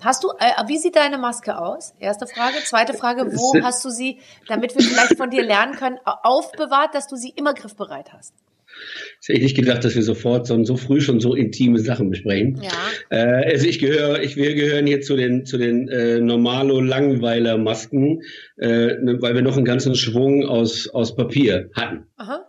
[0.03, 1.93] Hast du, äh, wie sieht deine Maske aus?
[1.99, 2.55] Erste Frage.
[2.65, 7.07] Zweite Frage, wo hast du sie, damit wir vielleicht von dir lernen können, aufbewahrt, dass
[7.07, 8.33] du sie immer griffbereit hast?
[9.21, 12.61] Ich hätte nicht gedacht, dass wir sofort so, so früh schon so intime Sachen besprechen.
[12.61, 12.71] Ja.
[13.09, 18.21] Äh, also ich gehöre, ich, wir gehören hier zu den, zu den äh, Normalo-Langweiler-Masken,
[18.57, 22.05] äh, ne, weil wir noch einen ganzen Schwung aus, aus Papier hatten.
[22.17, 22.47] Aha.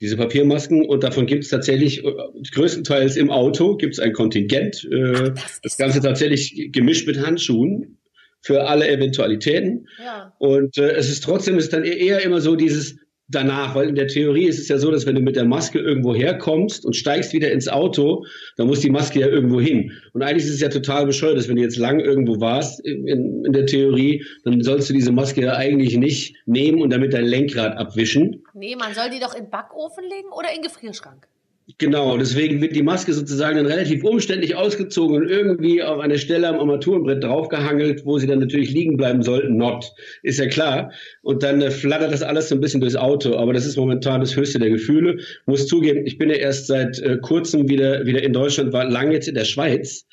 [0.00, 2.12] Diese Papiermasken und davon gibt es tatsächlich äh,
[2.52, 4.88] größtenteils im Auto gibt es ein Kontingent.
[4.90, 7.98] Äh, Ach, das, das Ganze tatsächlich gemischt mit Handschuhen
[8.40, 9.88] für alle Eventualitäten.
[9.98, 10.32] Ja.
[10.38, 12.96] Und äh, es ist trotzdem ist dann eher immer so dieses
[13.28, 15.78] danach, weil in der Theorie ist es ja so, dass wenn du mit der Maske
[15.78, 18.24] irgendwo herkommst und steigst wieder ins Auto,
[18.56, 19.92] dann muss die Maske ja irgendwo hin.
[20.12, 23.06] Und eigentlich ist es ja total bescheuert, dass wenn du jetzt lang irgendwo warst in,
[23.06, 27.26] in der Theorie, dann sollst du diese Maske ja eigentlich nicht nehmen und damit dein
[27.26, 28.42] Lenkrad abwischen.
[28.54, 31.26] Nee, man soll die doch in Backofen legen oder in Gefrierschrank.
[31.76, 36.48] Genau, deswegen wird die Maske sozusagen dann relativ umständlich ausgezogen und irgendwie auf eine Stelle
[36.48, 39.58] am Armaturenbrett draufgehangelt, wo sie dann natürlich liegen bleiben sollten.
[39.58, 40.92] Not, ist ja klar.
[41.20, 43.36] Und dann äh, flattert das alles so ein bisschen durchs Auto.
[43.36, 45.18] Aber das ist momentan das höchste der Gefühle.
[45.44, 49.12] Muss zugeben, ich bin ja erst seit äh, kurzem wieder, wieder in Deutschland, war lange
[49.12, 50.06] jetzt in der Schweiz.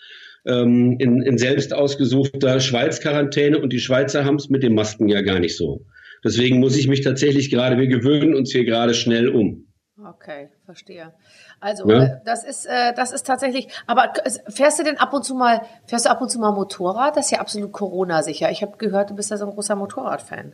[0.46, 5.22] Ähm, in, in selbst ausgesuchter Schweiz-Quarantäne und die Schweizer haben es mit den Masken ja
[5.22, 5.86] gar nicht so.
[6.24, 9.66] Deswegen muss ich mich tatsächlich gerade, wir gewöhnen uns hier gerade schnell um.
[9.98, 11.14] Okay, verstehe.
[11.66, 12.04] Also ja.
[12.04, 13.68] Äh, das ist äh, das ist tatsächlich.
[13.88, 14.14] Aber
[14.50, 17.18] fährst du denn ab und zu mal fährst du ab und zu mal Motorrad?
[17.18, 18.52] Das ist ja absolut Corona sicher.
[18.52, 20.54] Ich habe gehört, du bist ja so ein großer Motorradfan.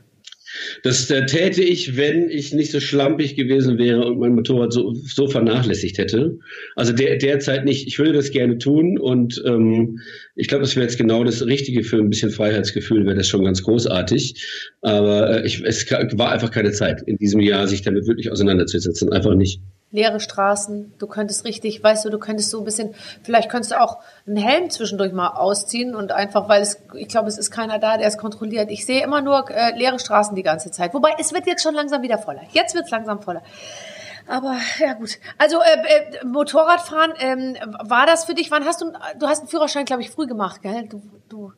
[0.84, 4.94] Das äh, täte ich, wenn ich nicht so schlampig gewesen wäre und mein Motorrad so,
[4.94, 6.40] so vernachlässigt hätte.
[6.78, 7.88] Also der, derzeit nicht.
[7.88, 10.00] Ich würde das gerne tun und ähm,
[10.36, 13.44] ich glaube, das wäre jetzt genau das Richtige für ein bisschen Freiheitsgefühl, wäre das schon
[13.44, 14.46] ganz großartig.
[14.80, 19.12] Aber äh, ich, es war einfach keine Zeit in diesem Jahr, sich damit wirklich auseinanderzusetzen.
[19.12, 19.62] Einfach nicht
[19.92, 20.94] leere Straßen.
[20.98, 24.38] Du könntest richtig, weißt du, du könntest so ein bisschen, vielleicht könntest du auch einen
[24.38, 28.08] Helm zwischendurch mal ausziehen und einfach, weil es, ich glaube, es ist keiner da, der
[28.08, 28.72] es kontrolliert.
[28.72, 30.94] Ich sehe immer nur äh, leere Straßen die ganze Zeit.
[30.94, 32.42] Wobei, es wird jetzt schon langsam wieder voller.
[32.52, 33.44] Jetzt wird es langsam voller.
[34.28, 35.20] Aber ja gut.
[35.38, 38.52] Also äh, äh, Motorradfahren, ähm, war das für dich?
[38.52, 38.94] Wann hast du?
[39.20, 40.88] Du hast einen Führerschein, glaube ich, früh gemacht, gell?
[40.88, 41.52] Du, du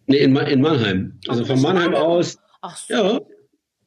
[0.06, 1.20] Nee, in, in Mannheim.
[1.28, 2.02] Also Ach, von Mannheim Mannheim.
[2.02, 2.38] aus.
[2.60, 2.94] Ach so.
[2.94, 3.20] Ja.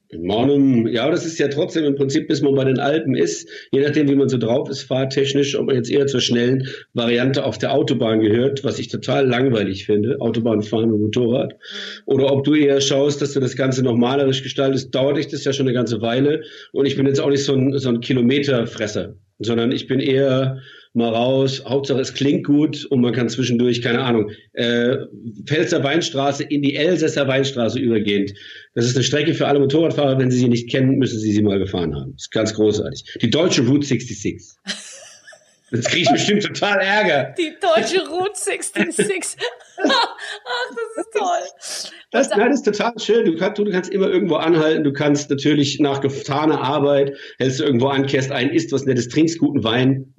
[0.09, 3.81] In ja, das ist ja trotzdem im Prinzip, bis man bei den Alpen ist, je
[3.81, 7.57] nachdem, wie man so drauf ist, fahrtechnisch, ob man jetzt eher zur schnellen Variante auf
[7.57, 11.55] der Autobahn gehört, was ich total langweilig finde, Autobahn fahren mit Motorrad,
[12.05, 15.43] oder ob du eher schaust, dass du das Ganze noch malerisch gestaltest, dauert dich das
[15.43, 16.43] ja schon eine ganze Weile.
[16.71, 20.61] Und ich bin jetzt auch nicht so ein, so ein Kilometerfresser, sondern ich bin eher
[20.93, 24.97] mal raus, Hauptsache es klingt gut und man kann zwischendurch, keine Ahnung, äh,
[25.45, 28.33] Pfälzer Weinstraße in die Elsässer Weinstraße übergehend.
[28.73, 31.41] Das ist eine Strecke für alle Motorradfahrer, wenn sie sie nicht kennen, müssen sie sie
[31.41, 32.13] mal gefahren haben.
[32.13, 33.17] Das ist ganz großartig.
[33.21, 34.57] Die deutsche Route 66.
[35.71, 37.35] Jetzt kriege ich bestimmt total Ärger.
[37.37, 39.37] Die deutsche Route 66.
[39.83, 41.91] Ach, das ist toll.
[42.11, 43.25] Das, nein, das ist total schön.
[43.25, 44.83] Du kannst, du, du kannst immer irgendwo anhalten.
[44.83, 49.09] Du kannst natürlich nach getaner Arbeit, hältst du irgendwo an, kehrst ein, isst was Nettes,
[49.09, 50.13] trinkst guten Wein.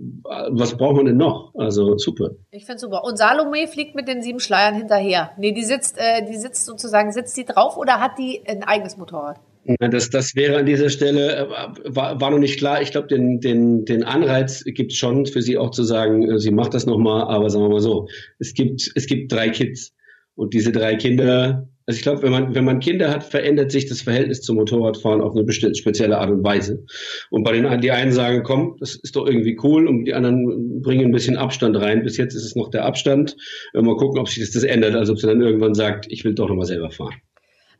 [0.51, 1.55] Was braucht man denn noch?
[1.57, 2.31] Also super.
[2.51, 3.05] Ich finde super.
[3.05, 5.33] Und Salome fliegt mit den sieben Schleiern hinterher.
[5.38, 8.97] Nee, die sitzt, äh, die sitzt sozusagen, sitzt die drauf oder hat die ein eigenes
[8.97, 9.40] Motorrad?
[9.81, 11.48] Das, das wäre an dieser Stelle, äh,
[11.85, 12.81] war, war noch nicht klar.
[12.81, 16.38] Ich glaube, den, den, den Anreiz gibt es schon für sie auch zu sagen, äh,
[16.38, 19.92] sie macht das nochmal, aber sagen wir mal so, es gibt, es gibt drei Kids.
[20.35, 23.87] Und diese drei Kinder, also ich glaube, wenn man, wenn man Kinder hat, verändert sich
[23.87, 26.85] das Verhältnis zum Motorradfahren auf eine bestimmte spezielle Art und Weise.
[27.31, 30.81] Und bei den die einen sagen, komm, das ist doch irgendwie cool, und die anderen
[30.81, 32.04] bringen ein bisschen Abstand rein.
[32.04, 33.37] Bis jetzt ist es noch der Abstand.
[33.74, 36.24] Äh, Mal gucken, ob sich das, das ändert, also ob sie dann irgendwann sagt, ich
[36.24, 37.16] will doch nochmal selber fahren.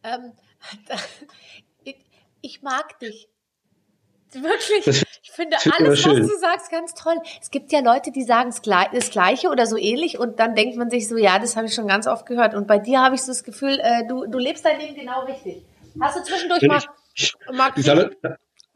[0.05, 0.33] Ähm,
[2.49, 3.29] ich mag dich.
[4.33, 4.85] Wirklich.
[4.85, 7.15] Das- ich finde alles, was du sagst, ganz toll.
[7.41, 10.55] Es gibt ja Leute, die sagen das Gle- das Gleiche oder so ähnlich und dann
[10.55, 12.55] denkt man sich so, ja, das habe ich schon ganz oft gehört.
[12.55, 15.25] Und bei dir habe ich so das Gefühl, äh, du, du lebst dein Leben genau
[15.27, 15.63] richtig.
[16.01, 16.81] Hast du zwischendurch mal,
[17.53, 18.11] mal Die Salome,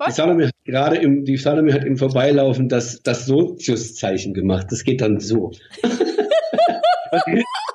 [0.07, 0.13] die?
[0.13, 4.67] Salome hat gerade im, die Salome hat im Vorbeilaufen das, das Sozius-Zeichen gemacht.
[4.71, 5.51] Das geht dann so.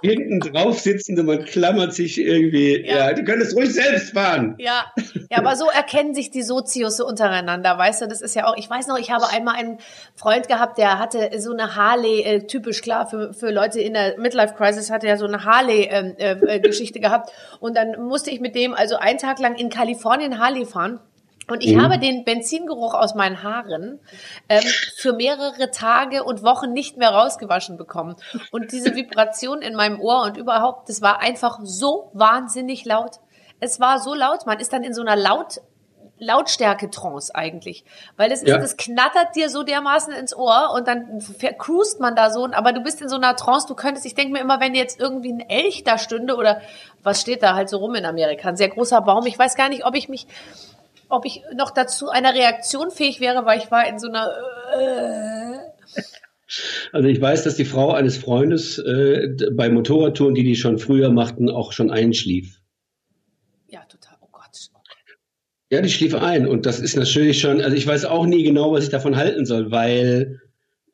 [0.08, 2.86] Hinten drauf sitzende, man klammert sich irgendwie.
[2.86, 2.98] Ja.
[2.98, 4.56] Ja, die können es ruhig selbst fahren.
[4.60, 4.86] Ja,
[5.30, 8.56] ja, aber so erkennen sich die Sozius so untereinander, weißt du, das ist ja auch,
[8.58, 9.80] ich weiß noch, ich habe einmal einen
[10.16, 14.18] Freund gehabt, der hatte so eine Harley, äh, typisch klar für, für Leute in der
[14.18, 18.56] Midlife-Crisis, hatte er so eine Harley-Geschichte äh, äh, Geschichte gehabt und dann musste ich mit
[18.56, 21.00] dem also einen Tag lang in Kalifornien Harley fahren.
[21.50, 24.00] Und ich habe den Benzingeruch aus meinen Haaren
[24.50, 24.64] ähm,
[24.98, 28.16] für mehrere Tage und Wochen nicht mehr rausgewaschen bekommen.
[28.52, 33.20] Und diese Vibration in meinem Ohr und überhaupt, das war einfach so wahnsinnig laut.
[33.60, 35.62] Es war so laut, man ist dann in so einer laut
[36.20, 37.86] Lautstärke-Trance eigentlich.
[38.16, 38.58] Weil das, ist, Ja.
[38.58, 41.22] das knattert dir so dermaßen ins Ohr und dann
[41.58, 44.34] cruist man da so, aber du bist in so einer Trance, du könntest, ich denke
[44.34, 46.62] mir immer, wenn jetzt irgendwie ein Elch da stünde oder
[47.04, 49.70] was steht da halt so rum in Amerika, ein sehr großer Baum, ich weiß gar
[49.70, 50.28] nicht, ob ich mich,
[51.10, 54.30] ob ich noch dazu einer Reaktion fähig wäre, weil ich war in so einer,
[54.78, 55.58] äh,
[56.92, 61.12] Also ich weiß, dass die Frau eines Freundes äh, bei Motorradtouren, die die schon früher
[61.12, 62.62] machten, auch schon einschlief.
[63.68, 64.70] ja, total, oh Gott.
[65.70, 66.48] Ja, die schlief ein.
[66.48, 69.46] Und das ist natürlich schon, also ich weiß auch nie genau, was ich davon halten
[69.46, 70.40] soll, weil,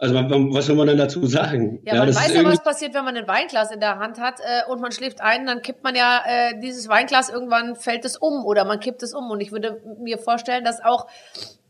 [0.03, 1.79] also man- was soll man dann dazu sagen?
[1.85, 4.39] Ja, man das weiß ja, was passiert, wenn man ein Weinglas in der Hand hat
[4.39, 8.17] äh, und man schläft ein, dann kippt man ja äh, dieses Weinglas, irgendwann fällt es
[8.17, 9.31] um oder man kippt es um.
[9.31, 11.07] Und ich würde mir vorstellen, dass auch,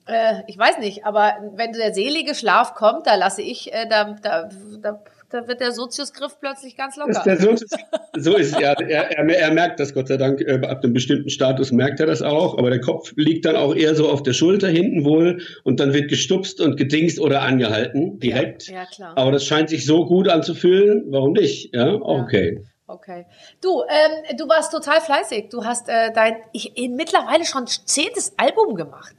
[0.07, 4.15] äh, ich weiß nicht, aber wenn der selige Schlaf kommt, da lasse ich, äh, da,
[4.21, 4.49] da,
[4.81, 4.99] da,
[5.33, 7.11] da wird der Soziusgriff plötzlich ganz locker.
[7.11, 8.73] ist der so ist es ja.
[8.73, 10.39] Er, er, er merkt das Gott sei Dank.
[10.41, 12.57] äh, Ab einem bestimmten Status merkt er das auch.
[12.57, 15.93] Aber der Kopf liegt dann auch eher so auf der Schulter hinten wohl und dann
[15.93, 18.67] wird gestupst und gedingst oder angehalten direkt.
[18.67, 19.17] Ja, ja, klar.
[19.17, 21.05] Aber das scheint sich so gut anzufühlen.
[21.09, 21.73] Warum nicht?
[21.73, 22.23] Ja, auch Ja.
[22.23, 22.63] okay.
[22.85, 23.25] Okay.
[23.61, 25.49] Du, ähm, du warst total fleißig.
[25.49, 29.15] Du hast äh, dein ich, in mittlerweile schon zehntes Album gemacht,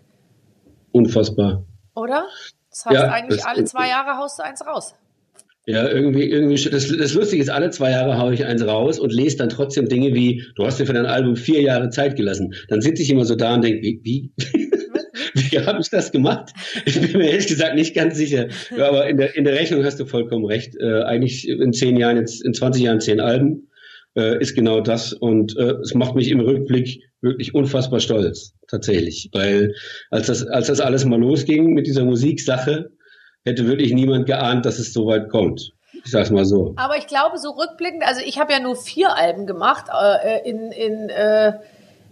[0.92, 1.64] Unfassbar.
[1.94, 2.26] oder?
[2.70, 4.94] Das heißt Ja, eigentlich das- alle zwei Jahre haust du eins raus.
[5.66, 9.12] Ja, irgendwie, irgendwie, das, das Lustige ist, alle zwei Jahre haue ich eins raus und
[9.12, 12.54] lese dann trotzdem Dinge wie, du hast dir für dein Album vier Jahre Zeit gelassen.
[12.68, 14.30] Dann sitze ich immer so da und denke, wie, wie,
[15.34, 16.52] wie habe ich das gemacht?
[16.84, 18.48] Ich bin mir ehrlich gesagt nicht ganz sicher.
[18.76, 20.76] Ja, aber in der, in der Rechnung hast du vollkommen recht.
[20.78, 23.70] Äh, eigentlich in zehn Jahren, jetzt in 20 Jahren zehn Alben,
[24.16, 25.14] äh, ist genau das.
[25.14, 29.30] Und äh, es macht mich im Rückblick wirklich unfassbar stolz, tatsächlich.
[29.32, 29.74] Weil
[30.10, 32.90] als das, als das alles mal losging mit dieser Musiksache,
[33.44, 35.72] hätte wirklich niemand geahnt, dass es so weit kommt.
[36.04, 36.74] Ich sag's mal so.
[36.76, 40.70] Aber ich glaube, so rückblickend, also ich habe ja nur vier Alben gemacht äh, in,
[40.72, 41.54] in, äh,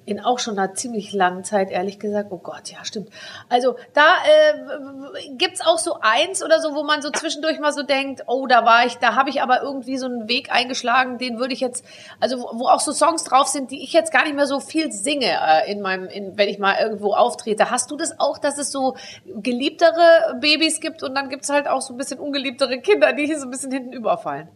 [0.04, 2.32] in auch schon einer ziemlich langen Zeit, ehrlich gesagt.
[2.32, 3.10] Oh Gott, ja, stimmt.
[3.48, 7.82] Also da äh, gibt's auch so eins oder so, wo man so zwischendurch mal so
[7.82, 11.38] denkt, oh, da war ich, da habe ich aber irgendwie so einen Weg eingeschlagen, den
[11.38, 11.84] würde ich jetzt,
[12.18, 14.58] also wo, wo auch so Songs drauf sind, die ich jetzt gar nicht mehr so
[14.58, 17.70] viel singe äh, in meinem, in, wenn ich mal irgendwo auftrete.
[17.70, 21.80] Hast du das auch, dass es so geliebtere Babys gibt und dann gibt's halt auch
[21.80, 24.48] so ein bisschen ungeliebtere Kinder, die hier so ein bisschen hinten überfallen?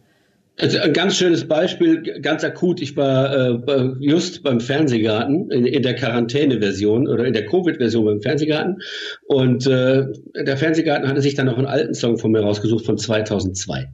[0.59, 2.81] Also ein ganz schönes Beispiel, ganz akut.
[2.81, 8.21] Ich war äh, just beim Fernsehgarten in, in der Quarantäne-Version oder in der Covid-Version beim
[8.21, 8.81] Fernsehgarten.
[9.27, 12.97] Und äh, der Fernsehgarten hatte sich dann noch einen alten Song von mir rausgesucht von
[12.97, 13.91] 2002.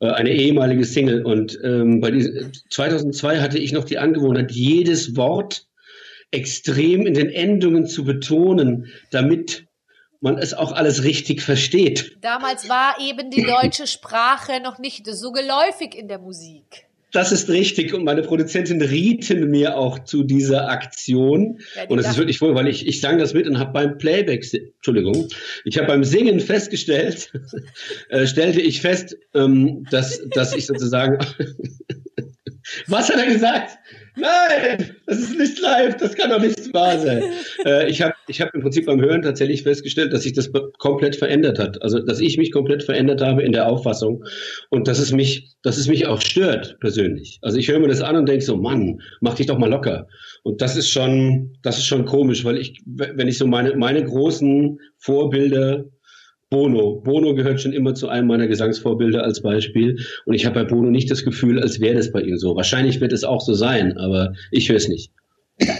[0.00, 1.24] Äh, eine ehemalige Single.
[1.24, 5.66] Und ähm, bei diesem 2002 hatte ich noch die Angewohnheit, jedes Wort
[6.30, 9.67] extrem in den Endungen zu betonen, damit
[10.20, 12.16] man es auch alles richtig versteht.
[12.20, 16.88] Damals war eben die deutsche Sprache noch nicht so geläufig in der Musik.
[17.12, 17.94] Das ist richtig.
[17.94, 21.60] Und meine Produzentin rieten mir auch zu dieser Aktion.
[21.74, 23.96] Ja, und es ist wirklich wohl, weil ich, ich sang das mit und habe beim
[23.96, 25.28] Playback, Entschuldigung,
[25.64, 27.32] ich habe beim Singen festgestellt,
[28.10, 31.18] äh, stellte ich fest, ähm, dass, dass ich sozusagen,
[32.86, 33.78] was hat er gesagt?
[34.20, 37.22] Nein, das ist nicht live, das kann doch nicht wahr sein.
[37.64, 41.16] äh, ich habe ich hab im Prinzip beim Hören tatsächlich festgestellt, dass sich das komplett
[41.16, 41.80] verändert hat.
[41.82, 44.24] Also, dass ich mich komplett verändert habe in der Auffassung
[44.70, 47.38] und dass es mich, dass es mich auch stört persönlich.
[47.42, 50.08] Also ich höre mir das an und denke so, Mann, mach dich doch mal locker.
[50.42, 54.04] Und das ist schon, das ist schon komisch, weil ich, wenn ich so meine, meine
[54.04, 55.84] großen Vorbilder
[56.50, 57.00] Bono.
[57.00, 59.98] Bono gehört schon immer zu einem meiner Gesangsvorbilder als Beispiel.
[60.24, 62.56] Und ich habe bei Bono nicht das Gefühl, als wäre das bei ihm so.
[62.56, 65.12] Wahrscheinlich wird es auch so sein, aber ich höre es nicht.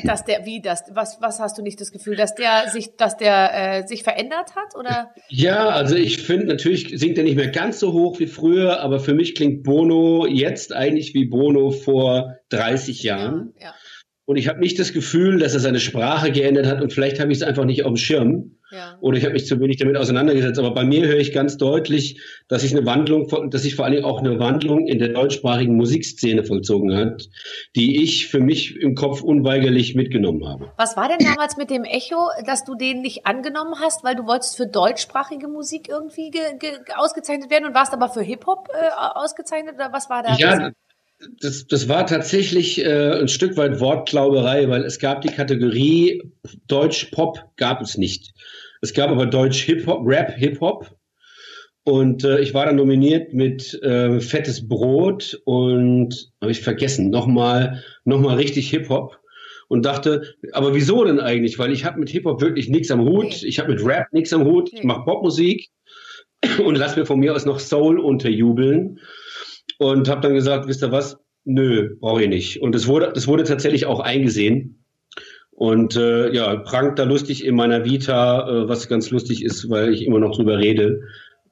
[0.05, 3.17] Dass der, wie das, was, was hast du nicht das Gefühl, dass der sich, dass
[3.17, 5.11] der äh, sich verändert hat, oder?
[5.29, 8.99] Ja, also ich finde, natürlich singt er nicht mehr ganz so hoch wie früher, aber
[8.99, 13.53] für mich klingt Bono jetzt eigentlich wie Bono vor 30 Jahren.
[13.57, 13.75] Ja, ja.
[14.25, 17.31] Und ich habe nicht das Gefühl, dass er seine Sprache geändert hat und vielleicht habe
[17.31, 18.58] ich es einfach nicht auf dem Schirm.
[18.71, 18.99] Ja.
[19.01, 20.59] Oder ich habe mich zu wenig damit auseinandergesetzt.
[20.59, 23.95] Aber bei mir höre ich ganz deutlich, dass sich eine Wandlung, dass sich vor allen
[23.95, 27.29] Dingen auch eine Wandlung in der deutschsprachigen Musikszene vollzogen hat,
[27.77, 30.71] die ich für mich im Kopf unweigerlich mitgenommen habe.
[30.77, 34.27] Was war denn damals mit dem Echo, dass du den nicht angenommen hast, weil du
[34.27, 36.31] wolltest für deutschsprachige Musik irgendwie
[36.95, 39.77] ausgezeichnet werden und warst aber für Hip-Hop äh, ausgezeichnet?
[39.77, 40.35] Oder was war da?
[40.35, 40.73] Ja,
[41.41, 46.23] das, das war tatsächlich äh, ein Stück weit Wortklauberei, weil es gab die Kategorie
[46.69, 48.33] Deutsch-Pop gab es nicht.
[48.81, 50.95] Es gab aber Deutsch-Hip-Hop, Rap-Hip-Hop.
[51.85, 57.83] Und äh, ich war dann nominiert mit äh, Fettes Brot und habe ich vergessen, nochmal
[58.05, 59.19] noch mal richtig Hip-Hop
[59.69, 61.59] und dachte, aber wieso denn eigentlich?
[61.59, 64.45] Weil ich habe mit Hip-Hop wirklich nichts am Hut, ich habe mit Rap nichts am
[64.45, 65.71] Hut, ich mache Popmusik.
[66.65, 69.01] Und lass mir von mir aus noch Soul unterjubeln
[69.79, 71.19] und habe dann gesagt, wisst ihr was?
[71.45, 72.61] Nö, brauche ich nicht.
[72.61, 74.85] Und es wurde, das wurde tatsächlich auch eingesehen.
[75.53, 79.93] Und äh, ja, prangt da lustig in meiner Vita, äh, was ganz lustig ist, weil
[79.93, 81.01] ich immer noch drüber rede.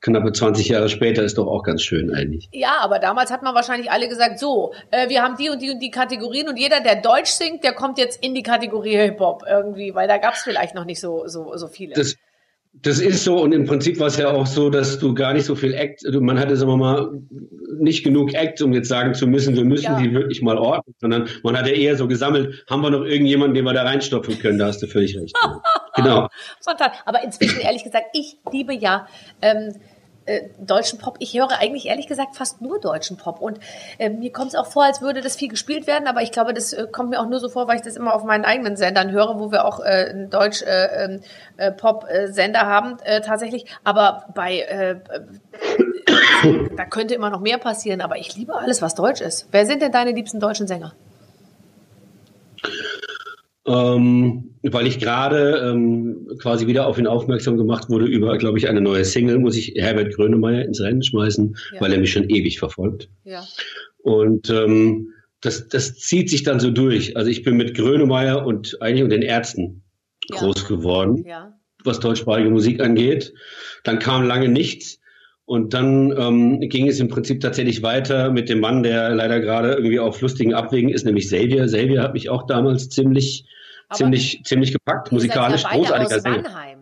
[0.01, 2.49] Knappe 20 Jahre später ist doch auch ganz schön eigentlich.
[2.53, 5.71] Ja, aber damals hat man wahrscheinlich alle gesagt, so, äh, wir haben die und die
[5.71, 9.43] und die Kategorien und jeder, der Deutsch singt, der kommt jetzt in die Kategorie Hip-Hop
[9.49, 11.95] irgendwie, weil da gab es vielleicht noch nicht so, so, so viele.
[11.95, 12.15] Das,
[12.83, 15.45] das ist so und im Prinzip war es ja auch so, dass du gar nicht
[15.45, 17.11] so viel Act, man hatte, sagen wir mal,
[17.79, 20.01] nicht genug Act, um jetzt sagen zu müssen, wir müssen ja.
[20.01, 23.55] die wirklich mal ordnen, sondern man hat ja eher so gesammelt, haben wir noch irgendjemanden,
[23.55, 25.37] den wir da reinstopfen können, da hast du völlig recht.
[25.97, 26.29] genau.
[27.05, 29.07] Aber inzwischen, ehrlich gesagt, ich liebe ja
[29.43, 29.75] ähm,
[30.27, 31.17] äh, deutschen Pop.
[31.21, 33.41] Ich höre eigentlich ehrlich gesagt fast nur deutschen Pop.
[33.41, 33.59] Und
[33.99, 36.53] äh, mir kommt es auch vor, als würde das viel gespielt werden, aber ich glaube,
[36.53, 38.77] das äh, kommt mir auch nur so vor, weil ich das immer auf meinen eigenen
[38.77, 41.21] Sendern höre, wo wir auch äh, einen deutsch äh, ähm,
[41.57, 43.67] äh, Pop-Sender haben äh, tatsächlich.
[43.85, 44.97] Aber bei äh,
[46.77, 49.49] da könnte immer noch mehr passieren, aber ich liebe alles, was deutsch ist.
[49.51, 50.93] Wer sind denn deine liebsten deutschen Sänger?
[53.67, 58.69] Ähm, weil ich gerade ähm, quasi wieder auf ihn aufmerksam gemacht wurde über, glaube ich,
[58.69, 61.81] eine neue Single, muss ich Herbert Grönemeyer ins Rennen schmeißen, ja.
[61.81, 63.09] weil er mich schon ewig verfolgt.
[63.25, 63.45] Ja.
[63.99, 67.17] Und ähm, das, das zieht sich dann so durch.
[67.17, 69.83] Also ich bin mit Grönemeyer und eigentlich und den Ärzten
[70.31, 70.39] ja.
[70.39, 71.53] groß geworden, ja.
[71.85, 73.33] was deutschsprachige Musik angeht.
[73.85, 75.01] Dann kam lange nichts.
[75.47, 79.75] Und dann ähm, ging es im Prinzip tatsächlich weiter mit dem Mann, der leider gerade
[79.75, 81.67] irgendwie auf lustigen Abwägen ist, nämlich Xavier.
[81.67, 83.47] Xavier hat mich auch damals ziemlich
[83.93, 86.76] ziemlich, ziemlich gepackt, musikalisch, großartiger Sänger.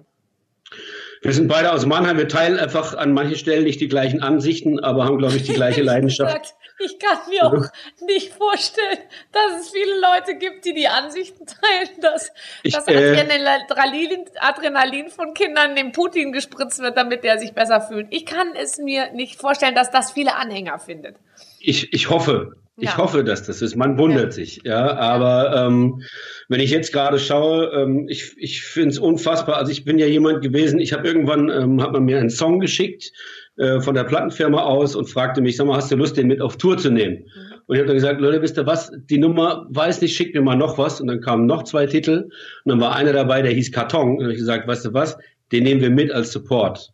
[1.25, 2.19] Wir sind beide aus Mannheim.
[2.19, 5.55] Wir teilen einfach an manchen Stellen nicht die gleichen Ansichten, aber haben, glaube ich, die
[5.55, 6.55] gleiche Leidenschaft.
[6.79, 7.65] ich kann mir auch
[8.07, 8.99] nicht vorstellen,
[9.33, 12.31] dass es viele Leute gibt, die die Ansichten teilen, dass
[12.63, 17.81] ich, das äh, Adrenalin, Adrenalin von Kindern dem Putin gespritzt wird, damit der sich besser
[17.81, 18.09] fühlt.
[18.11, 21.17] Ich kann es mir nicht vorstellen, dass das viele Anhänger findet.
[21.59, 22.97] Ich, ich hoffe, Ich Ja.
[22.97, 23.77] hoffe, dass das ist.
[23.77, 24.31] Man wundert Ja.
[24.33, 24.97] sich, ja.
[24.97, 26.03] Aber ähm,
[26.49, 29.57] wenn ich jetzt gerade schaue, ähm, ich, ich finde es unfassbar.
[29.59, 32.59] Also ich bin ja jemand gewesen, ich habe irgendwann, ähm, hat man mir einen Song
[32.59, 33.13] geschickt
[33.59, 36.41] äh, von der Plattenfirma aus und fragte mich, sag mal, hast du Lust, den mit
[36.41, 37.25] auf Tour zu nehmen?
[37.67, 40.43] Und ich habe dann gesagt, Leute, wisst ihr was, die Nummer weiß nicht, schickt mir
[40.43, 41.01] mal noch was.
[41.01, 42.25] Und dann kamen noch zwei Titel
[42.65, 44.11] und dann war einer dabei, der hieß Karton.
[44.11, 45.17] Und dann habe ich gesagt, weißt du was,
[45.53, 46.91] den nehmen wir mit als Support.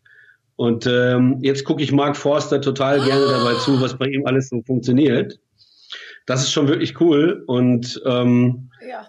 [0.57, 4.51] Und ähm, jetzt gucke ich Mark Forster total gerne dabei zu, was bei ihm alles
[4.51, 5.39] so funktioniert.
[6.31, 9.07] Das ist schon wirklich cool und ähm, Ja.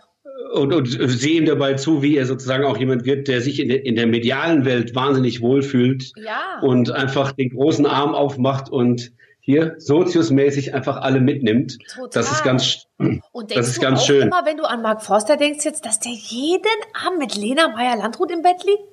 [0.54, 3.70] und, und sehe ihm dabei zu, wie er sozusagen auch jemand wird, der sich in
[3.70, 6.60] der, in der medialen Welt wahnsinnig wohlfühlt Ja.
[6.62, 11.78] und einfach den großen Arm aufmacht und hier soziusmäßig einfach alle mitnimmt.
[11.94, 12.10] Total.
[12.14, 14.22] Das ist ganz Und Das denkst ist du ganz auch schön.
[14.28, 16.66] immer, wenn du an Mark Forster denkst jetzt, dass der jeden
[17.06, 18.84] Abend mit Lena Meyer-Landrut im Bett liegt?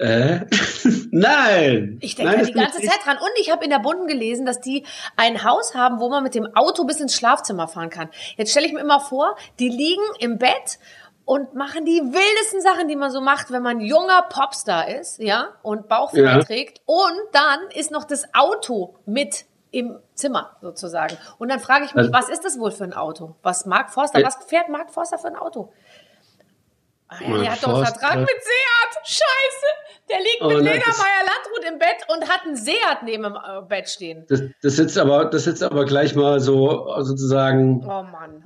[0.00, 0.40] Äh,
[1.10, 1.98] nein.
[2.00, 3.16] Ich denke nein, das die ganze Zeit dran.
[3.18, 4.84] Und ich habe in der Bunden gelesen, dass die
[5.16, 8.08] ein Haus haben, wo man mit dem Auto bis ins Schlafzimmer fahren kann.
[8.36, 10.78] Jetzt stelle ich mir immer vor, die liegen im Bett
[11.24, 15.48] und machen die wildesten Sachen, die man so macht, wenn man junger Popstar ist, ja,
[15.62, 16.42] und Bauchfrei Ja.
[16.42, 16.80] trägt.
[16.86, 21.16] Und dann ist noch das Auto mit im Zimmer sozusagen.
[21.38, 23.36] Und dann frage ich mich, Also- was ist das wohl für ein Auto?
[23.42, 24.24] Was Mark Forster, Äh.
[24.24, 25.72] was fährt Mark Forster für ein Auto?
[27.26, 27.86] Mark der hat doch einen.
[27.86, 29.04] Vertrag mit Seat.
[29.04, 29.66] Scheiße.
[30.10, 33.62] Der liegt Oh mit das- Meyer-Landrut im Bett und hat einen Seat neben dem äh,
[33.68, 34.24] Bett stehen.
[34.28, 38.42] Das, das sitzt aber, das sitzt aber gleich mal so sozusagen Oh Mann.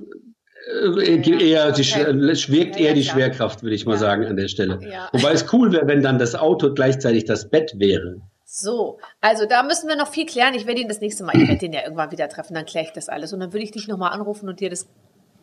[0.71, 1.83] äh, eher die, okay.
[1.83, 3.03] Schwer- wirkt Ja, ja, eher die.
[3.03, 4.79] Schwerkraft, würde ich mal sagen an der Stelle.
[4.87, 5.09] Ja.
[5.11, 8.21] Wobei es cool wäre, wenn dann das Auto gleichzeitig das Bett wäre.
[8.47, 10.53] So, also da müssen wir noch viel klären.
[10.53, 12.85] Ich werde ihn das nächste Mal, ich werde den ja irgendwann wieder treffen, dann kläre
[12.85, 13.33] ich das alles.
[13.33, 14.87] Und dann würde ich dich nochmal anrufen und dir das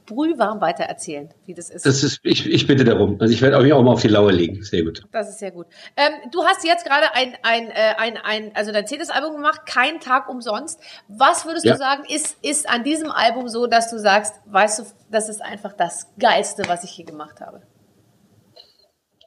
[0.07, 1.86] brühwarm weiter erzählen, wie das ist.
[1.86, 3.20] Das ist, ich, ich bitte darum.
[3.20, 4.62] Also ich werde euch auch mal auf die Lauer legen.
[4.62, 5.03] Sehr gut.
[5.12, 5.66] Das ist sehr gut.
[5.96, 9.62] Ähm, du hast jetzt gerade ein, ein, äh, ein, ein, also dein zehntes Album gemacht,
[9.66, 10.80] kein Tag umsonst.
[11.09, 11.72] Was würdest Ja.
[11.72, 15.40] du sagen, ist, ist an diesem Album so, dass du sagst, weißt du, das ist
[15.42, 17.62] einfach das Geilste, was ich je gemacht habe?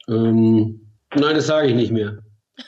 [0.07, 2.19] Ähm, nein, das sage ich nicht mehr.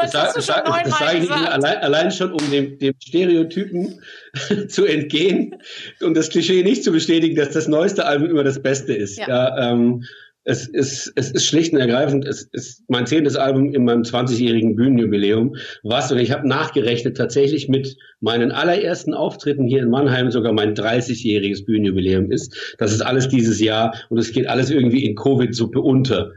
[0.00, 1.48] Das, das, schon das, sage ich gesagt?
[1.52, 4.00] Allein, allein schon, um dem, dem Stereotypen
[4.68, 5.56] zu entgehen
[6.00, 9.18] und das Klischee nicht zu bestätigen, dass das neueste Album immer das Beste ist.
[9.18, 9.28] Ja.
[9.28, 9.72] Ja.
[9.72, 10.04] ähm,
[10.48, 14.76] es, ist, es ist schlicht und ergreifend, es ist mein zehntes Album in meinem 20-jährigen
[14.76, 15.56] Bühnenjubiläum.
[15.82, 20.74] Was, und ich habe nachgerechnet, tatsächlich mit meinen allerersten Auftritten hier in Mannheim sogar mein
[20.74, 22.76] 30-jähriges Bühnenjubiläum ist.
[22.78, 26.32] Das ist alles dieses Jahr und es geht alles irgendwie in Covid-Suppe unter.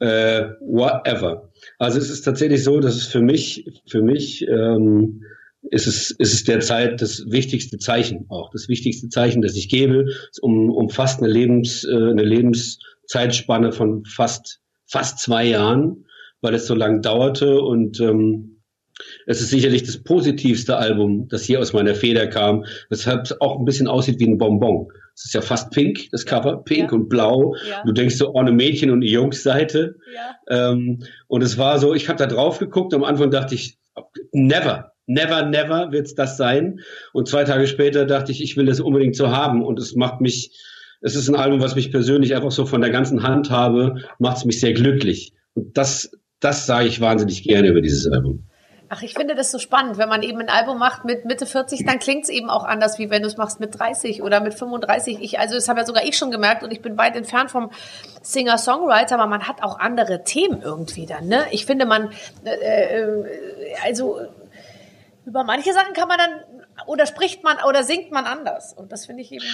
[0.00, 1.50] Äh, whatever.
[1.78, 5.24] Also es ist tatsächlich so, dass es für mich, für mich ähm,
[5.70, 8.50] ist es, ist es derzeit das wichtigste Zeichen auch.
[8.50, 14.04] Das wichtigste Zeichen, das ich gebe, Es um, umfasst eine Lebens, äh, eine Lebenszeitspanne von
[14.04, 16.06] fast, fast zwei Jahren,
[16.40, 18.58] weil es so lang dauerte und ähm,
[19.26, 23.58] es ist sicherlich das positivste Album, das hier aus meiner Feder kam, weshalb es auch
[23.58, 24.88] ein bisschen aussieht wie ein Bonbon.
[25.18, 26.96] Es ist ja fast pink, das Cover, pink Ja.
[26.96, 27.56] und blau.
[27.68, 27.82] Ja.
[27.84, 29.96] Du denkst so, oh, eine Mädchen- und eine Jungsseite.
[30.14, 30.70] Ja.
[30.70, 33.78] Ähm, und es war so, ich habe da drauf geguckt, am Anfang dachte ich,
[34.30, 36.78] never, never, never wird's das sein.
[37.12, 39.64] Und zwei Tage später dachte ich, ich will das unbedingt so haben.
[39.64, 40.56] Und es macht mich,
[41.00, 44.44] es ist ein Album, was mich persönlich einfach so von der ganzen Hand habe, macht's
[44.44, 45.32] mich sehr glücklich.
[45.54, 48.47] Und das, das sage ich wahnsinnig gerne über dieses Album.
[48.90, 49.98] Ach, ich finde das so spannend.
[49.98, 52.98] Wenn man eben ein Album macht mit Mitte 40, dann klingt es eben auch anders,
[52.98, 55.18] wie wenn du es machst mit 30 oder mit 35.
[55.20, 57.70] Ich, also das habe ja sogar ich schon gemerkt und ich bin weit entfernt vom
[58.22, 61.26] Singer-Songwriter, aber man hat auch andere Themen irgendwie dann.
[61.26, 61.44] Ne?
[61.50, 62.10] Ich finde, man,
[62.44, 63.24] äh, äh,
[63.84, 64.20] also
[65.26, 66.30] über manche Sachen kann man dann,
[66.86, 68.72] oder spricht man oder singt man anders.
[68.72, 69.44] Und das finde ich eben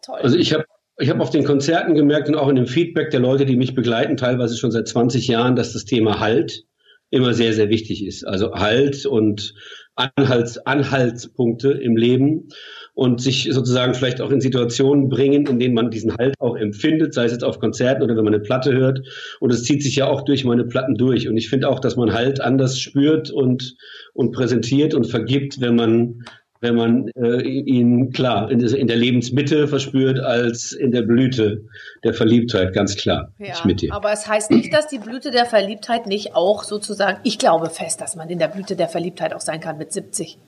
[0.00, 0.20] toll.
[0.22, 0.64] Also ich habe
[0.98, 3.74] ich hab auf den Konzerten gemerkt und auch in dem Feedback der Leute, die mich
[3.74, 6.64] begleiten, teilweise schon seit 20 Jahren, dass das Thema Halt
[7.12, 8.26] immer sehr, sehr wichtig ist.
[8.26, 9.54] Also Halt und
[9.94, 12.48] Anhalts, Anhaltspunkte im Leben
[12.94, 17.12] und sich sozusagen vielleicht auch in Situationen bringen, in denen man diesen Halt auch empfindet,
[17.12, 19.00] sei es jetzt auf Konzerten oder wenn man eine Platte hört.
[19.40, 21.28] Und es zieht sich ja auch durch meine Platten durch.
[21.28, 23.76] Und ich finde auch, dass man Halt anders spürt und,
[24.14, 26.24] und präsentiert und vergibt, wenn man
[26.62, 31.64] wenn man äh, ihn klar in, der- in der Lebensmitte verspürt als in der Blüte
[32.04, 33.32] der Verliebtheit, ganz klar.
[33.38, 33.92] Ja, ich mit dir.
[33.92, 38.00] aber es heißt nicht, dass die Blüte der Verliebtheit nicht auch sozusagen, ich glaube fest,
[38.00, 40.38] dass man in der Blüte der Verliebtheit auch sein kann mit 70.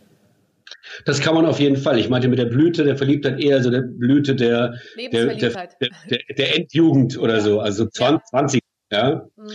[1.05, 1.99] Das kann man auf jeden Fall.
[1.99, 4.75] Ich meinte mit der Blüte der Verliebtheit eher so der Blüte der,
[5.13, 5.69] der, der,
[6.11, 8.61] der, der, Endjugend oder so, also 20, 20
[8.93, 9.27] ja.
[9.37, 9.47] Mhm.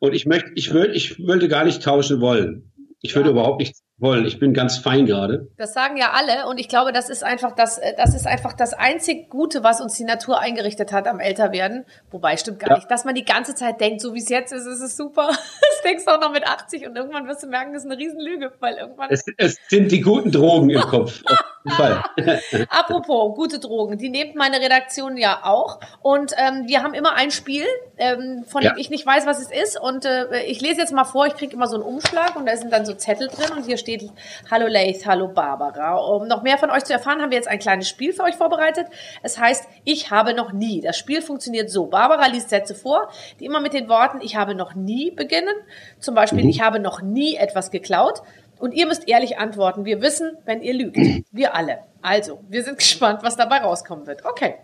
[0.00, 2.72] Und ich möchte, ich würde, ich würde gar nicht tauschen wollen.
[3.00, 3.32] Ich würde Ja.
[3.32, 4.24] überhaupt nicht wollen.
[4.26, 5.48] Ich bin ganz fein gerade.
[5.56, 8.52] Das sagen ja alle und ich glaube, das ist einfach das, äh, das ist einfach
[8.52, 11.84] das einzig Gute, was uns die Natur eingerichtet hat am Älterwerden.
[12.10, 12.76] Wobei stimmt gar Ja.
[12.76, 15.28] nicht, dass man die ganze Zeit denkt, so wie es jetzt ist, ist es super.
[15.78, 17.98] Das denkst du auch noch mit 80 und irgendwann wirst du merken, das ist eine
[18.00, 21.22] Riesenlüge, weil irgendwann Es, es sind die guten Drogen im Kopf.
[21.66, 22.02] Fall.
[22.70, 25.78] Apropos gute Drogen, die nehmt meine Redaktion ja auch.
[26.02, 27.64] Und ähm, wir haben immer ein Spiel,
[27.98, 28.70] ähm, von Ja.
[28.72, 29.80] dem ich nicht weiß, was es ist.
[29.80, 32.56] Und äh, ich lese jetzt mal vor, ich kriege immer so einen Umschlag und da
[32.56, 34.10] sind dann so Zettel drin und hier steht
[34.50, 35.96] Hallo Laith, hallo Barbara.
[35.96, 38.36] Um noch mehr von euch zu erfahren, haben wir jetzt ein kleines Spiel für euch
[38.36, 38.86] vorbereitet.
[39.22, 40.80] Es heißt Ich habe noch nie.
[40.80, 41.86] Das Spiel funktioniert so.
[41.86, 43.08] Barbara liest Sätze vor,
[43.40, 45.54] die immer mit den Worten Ich habe noch nie beginnen.
[45.98, 48.22] Zum Beispiel Ich habe noch nie etwas geklaut.
[48.58, 49.84] Und ihr müsst ehrlich antworten.
[49.84, 50.96] Wir wissen, wenn ihr lügt.
[51.32, 51.78] Wir alle.
[52.02, 54.24] Also, wir sind gespannt, was dabei rauskommen wird.
[54.24, 54.54] Okay.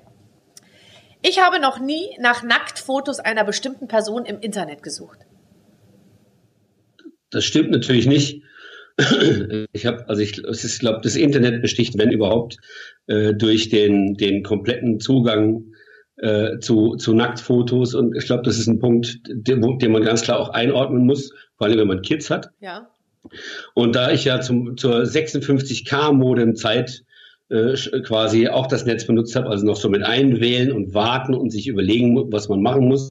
[1.22, 5.20] Ich habe noch nie nach Nacktfotos einer bestimmten Person im Internet gesucht.
[7.30, 8.42] Das stimmt natürlich nicht.
[9.72, 12.58] Ich habe, also ich, es ist, glaube das Internet besticht, wenn überhaupt,
[13.08, 15.72] äh, durch den den kompletten Zugang
[16.16, 20.22] äh, zu zu Nacktfotos und ich glaube, das ist ein Punkt, den, den man ganz
[20.22, 22.50] klar auch einordnen muss, vor allem wenn man Kids hat.
[22.60, 22.93] Ja.
[23.74, 25.04] Und da ich ja zum, zur
[25.94, 27.02] 56K-Modem-Zeit
[27.50, 31.50] äh, quasi auch das Netz benutzt habe, also noch so mit einwählen und warten und
[31.50, 33.10] sich überlegen, was man machen muss.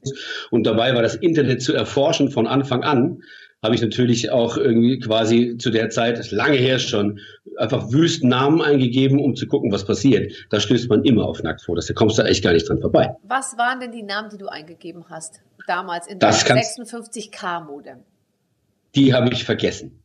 [0.50, 3.22] Und dabei war das Internet zu erforschen von Anfang an,
[3.62, 7.20] habe ich natürlich auch irgendwie quasi zu der Zeit, das lange her schon,
[7.56, 10.32] einfach wüst Namen eingegeben, um zu gucken, was passiert.
[10.50, 11.86] Da stößt man immer auf Nacktfotos.
[11.86, 13.14] Da kommst du echt gar nicht dran vorbei.
[13.22, 15.40] Was waren denn die Namen, die du eingegeben hast?
[15.66, 18.00] Damals in Das deinem kannst- 56K-Modem.
[18.96, 20.02] Die habe ich vergessen.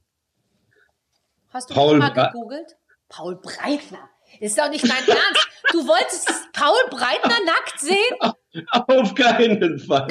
[1.51, 2.77] Hast du Paul mal gegoogelt?
[3.07, 4.09] Paul Breitner.
[4.39, 5.49] Ist doch nicht dein Ernst.
[5.71, 8.33] Du wolltest Paul Breitner nackt sehen?
[8.87, 10.07] Auf keinen Fall.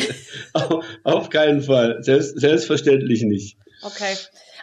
[0.52, 2.02] Auf, auf keinen Fall.
[2.02, 3.58] Selbst, selbstverständlich nicht.
[3.82, 4.16] Okay.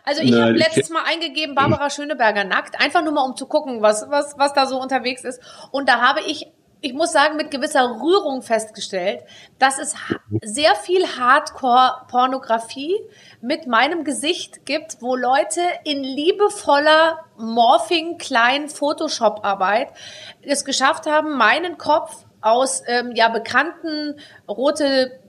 [0.06, 3.82] Also ich habe letztes Mal eingegeben, Barbara Schöneberger nackt, einfach nur mal um zu gucken,
[3.82, 5.42] was, was, was da so unterwegs ist.
[5.72, 6.46] Und da habe ich,
[6.86, 9.24] ich muss sagen, mit gewisser Rührung festgestellt,
[9.58, 9.96] dass es
[10.44, 12.96] sehr viel Hardcore-Pornografie
[13.42, 19.88] mit meinem Gesicht gibt, wo Leute in liebevoller Morphing kleinen Photoshop-Arbeit
[20.44, 25.20] es geschafft haben, meinen Kopf aus ähm, ja bekannten rote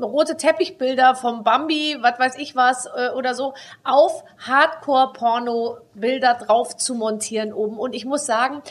[0.00, 6.94] rote Teppichbilder vom Bambi, was weiß ich was äh, oder so, auf Hardcore-Porno-Bilder drauf zu
[6.94, 7.78] montieren oben.
[7.78, 8.62] Und ich muss sagen,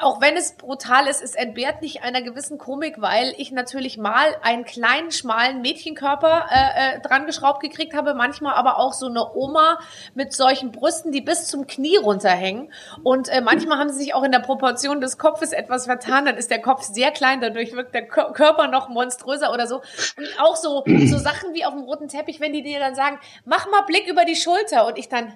[0.00, 4.34] auch wenn es brutal ist, es entbehrt nicht einer gewissen Komik, weil ich natürlich mal
[4.42, 9.34] einen kleinen, schmalen Mädchenkörper äh, äh, dran geschraubt gekriegt habe, manchmal aber auch so eine
[9.34, 9.78] Oma
[10.14, 12.72] mit solchen Brüsten, die bis zum Knie runterhängen.
[13.02, 16.24] Und äh, manchmal haben sie sich auch in der Proportion des Kopfes etwas vertan.
[16.24, 19.76] Dann ist der Kopf sehr klein, dadurch wirkt der Kö- Körper noch monströser oder so.
[20.16, 23.18] Und auch so, so Sachen wie auf dem roten Teppich, wenn die dir dann sagen,
[23.44, 25.32] mach mal Blick über die Schulter und ich dann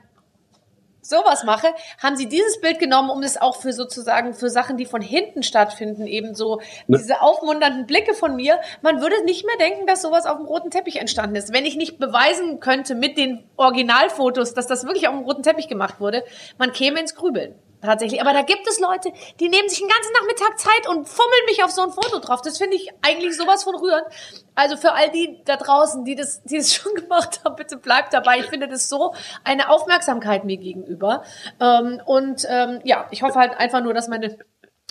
[1.04, 1.68] sowas mache,
[2.02, 5.42] haben sie dieses Bild genommen, um es auch für sozusagen für Sachen, die von hinten
[5.42, 8.60] stattfinden, eben so diese aufmunternden Blicke von mir.
[8.82, 11.52] Man würde nicht mehr denken, dass sowas auf dem roten Teppich entstanden ist.
[11.52, 15.68] Wenn ich nicht beweisen könnte mit den Originalfotos, dass das wirklich auf dem roten Teppich
[15.68, 16.24] gemacht wurde,
[16.58, 17.54] man käme ins Grübeln.
[17.84, 18.20] Tatsächlich.
[18.20, 21.62] Aber da gibt es Leute, die nehmen sich einen ganzen Nachmittag Zeit und fummeln mich
[21.62, 22.40] auf so ein Foto drauf.
[22.40, 24.06] Das finde ich eigentlich sowas von rührend.
[24.54, 28.14] Also für all die da draußen, die das, die das schon gemacht haben, bitte bleibt
[28.14, 28.38] dabei.
[28.38, 29.14] Ich finde das so
[29.44, 31.24] eine Aufmerksamkeit mir gegenüber.
[31.60, 34.38] Ähm, und ähm, ja, ich hoffe halt einfach nur, dass meine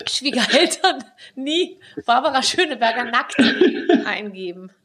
[0.06, 1.04] Schwiegereltern
[1.36, 3.36] nie Barbara Schöneberger nackt
[4.06, 4.70] eingeben.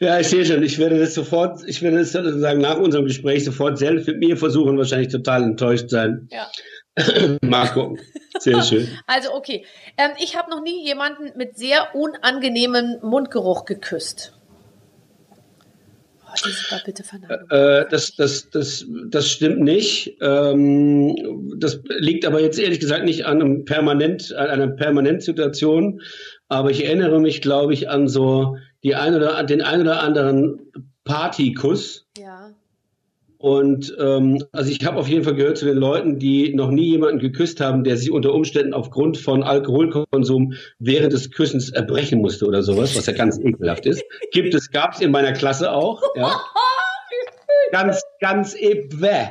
[0.00, 0.62] Ja, ich sehe schon.
[0.62, 4.36] Ich werde das sofort, ich werde das sozusagen nach unserem Gespräch sofort selbst mit mir
[4.36, 6.28] versuchen, wahrscheinlich total enttäuscht sein.
[6.30, 6.48] Ja.
[7.40, 7.98] Mal gucken.
[8.38, 8.88] Sehr schön.
[9.06, 9.64] Also okay,
[9.96, 14.37] ähm, ich habe noch nie jemanden mit sehr unangenehmem Mundgeruch geküsst.
[16.30, 17.48] Oh, bitte verneinung.
[17.50, 20.16] Äh, das, das, das, das stimmt nicht.
[20.20, 21.16] Ähm,
[21.58, 26.00] das liegt aber jetzt ehrlich gesagt nicht an einem permanent, an einer Permanentsituation.
[26.48, 30.70] Aber ich erinnere mich, glaube ich, an so die ein oder den ein oder anderen
[31.04, 32.06] Partykuss.
[32.16, 32.37] Ja.
[33.38, 36.90] Und ähm, also ich habe auf jeden Fall gehört zu den Leuten, die noch nie
[36.90, 42.46] jemanden geküsst haben, der sich unter Umständen aufgrund von Alkoholkonsum während des Küssens erbrechen musste
[42.46, 44.02] oder sowas, was ja ganz ekelhaft ist.
[44.32, 46.02] Gibt es, gab es in meiner Klasse auch.
[46.16, 46.40] Ja.
[47.70, 49.28] Ganz, ganz ebäh.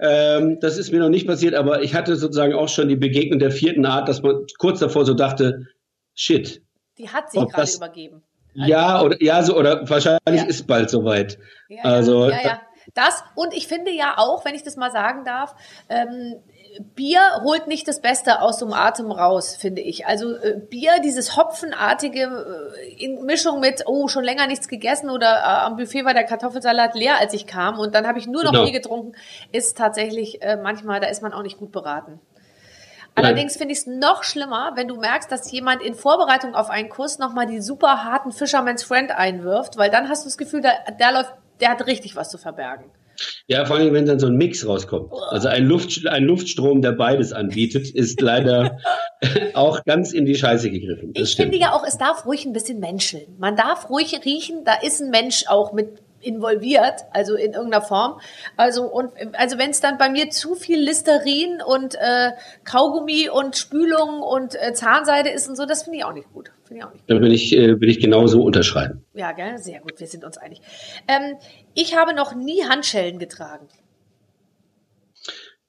[0.00, 3.38] Ähm, das ist mir noch nicht passiert, aber ich hatte sozusagen auch schon die Begegnung
[3.38, 5.68] der vierten Art, dass man kurz davor so dachte,
[6.14, 6.62] shit.
[6.98, 8.22] Die hat sich gerade übergeben.
[8.54, 10.44] Ja, oder ja, so, oder wahrscheinlich Ja.
[10.46, 11.38] ist bald soweit.
[11.68, 12.60] Ja, Also, ja, ja.
[12.96, 15.54] Das und ich finde ja auch, wenn ich das mal sagen darf,
[15.88, 16.36] ähm,
[16.94, 20.06] Bier holt nicht das Beste aus dem Atem raus, finde ich.
[20.06, 25.26] Also äh, Bier, dieses hopfenartige äh, in Mischung mit, oh, schon länger nichts gegessen oder
[25.26, 28.44] äh, am Buffet war der Kartoffelsalat leer, als ich kam und dann habe ich nur
[28.44, 28.64] noch Genau.
[28.64, 29.12] Bier getrunken,
[29.52, 32.20] ist tatsächlich äh, manchmal, da ist man auch nicht gut beraten.
[33.14, 36.90] Allerdings finde ich es noch schlimmer, wenn du merkst, dass jemand in Vorbereitung auf einen
[36.90, 40.74] Kuss nochmal die super harten Fisherman's Friend einwirft, weil dann hast du das Gefühl, der,
[41.00, 42.90] der läuft, der hat richtig was zu verbergen.
[43.46, 45.12] Ja, vor allem, wenn dann so ein Mix rauskommt.
[45.30, 48.78] Also ein, Luft, ein Luftstrom, der beides anbietet, ist leider
[49.54, 51.12] auch ganz in die Scheiße gegriffen.
[51.14, 51.52] Das ich stimmt.
[51.52, 53.36] finde ja auch, es darf ruhig ein bisschen menscheln.
[53.38, 58.20] Man darf ruhig riechen, da ist ein Mensch auch mit involviert, also in irgendeiner Form.
[58.56, 62.32] Also und also wenn es dann bei mir zu viel Listerin und äh,
[62.64, 66.50] Kaugummi und Spülung und äh, Zahnseide ist und so, das finde ich auch nicht gut.
[66.66, 67.16] Finde ich auch nicht gut.
[67.16, 69.04] Da will ich, äh, ich genauso unterschreiben.
[69.14, 69.58] Ja, gell?
[69.58, 70.60] sehr gut, wir sind uns einig.
[71.08, 71.36] Ähm,
[71.74, 73.68] ich habe noch nie Handschellen getragen.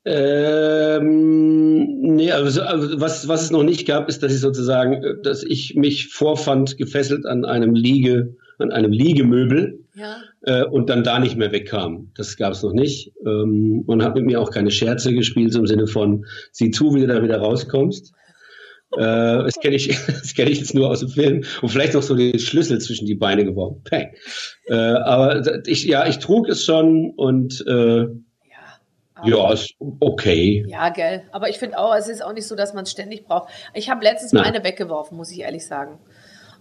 [0.09, 5.15] Ähm, nee, also, also, was, was es noch nicht gab, ist, dass ich sozusagen, äh,
[5.21, 10.15] dass ich mich vorfand, gefesselt an einem Liege, an einem Liegemöbel ja.
[10.43, 12.11] äh, und dann da nicht mehr wegkam.
[12.15, 13.11] Das gab es noch nicht.
[13.25, 17.01] Ähm, man hat mit mir auch keine Scherze gespielt im Sinne von, sieh zu, wie
[17.01, 18.13] du da wieder rauskommst.
[18.93, 22.03] Äh, das kenne ich, das kenne ich jetzt nur aus dem Film und vielleicht noch
[22.03, 23.81] so den Schlüssel zwischen die Beine geworfen.
[23.83, 24.13] Peng.
[24.65, 28.07] Äh, aber ich, ja, ich trug es schon und äh,
[29.23, 30.63] ja, ist okay.
[30.67, 31.23] Ja, gell.
[31.31, 33.49] Aber ich finde auch, es ist auch nicht so, dass man es ständig braucht.
[33.73, 34.43] Ich habe letztens Nein.
[34.43, 35.99] meine weggeworfen, muss ich ehrlich sagen.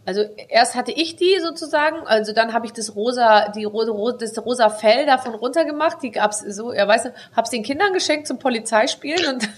[0.06, 4.38] Also erst hatte ich die sozusagen, also dann habe ich das rosa, die rote, das
[4.44, 6.00] rosa Fell davon runtergemacht.
[6.02, 9.48] Die gab's so, ja, weißt du, hab's den Kindern geschenkt zum Polizeispielen und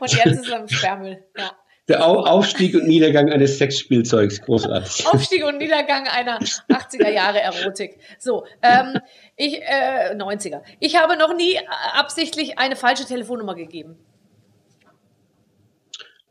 [0.00, 1.18] und jetzt ist es am Sperrmüll.
[1.36, 1.52] Ja.
[1.88, 5.06] Der Aufstieg und Niedergang eines Sexspielzeugs, großartig.
[5.06, 8.00] Aufstieg und Niedergang einer 80er Jahre Erotik.
[8.18, 8.98] So, ähm,
[9.36, 10.62] ich, äh, 90er.
[10.80, 11.60] Ich habe noch nie
[11.92, 13.96] absichtlich eine falsche Telefonnummer gegeben.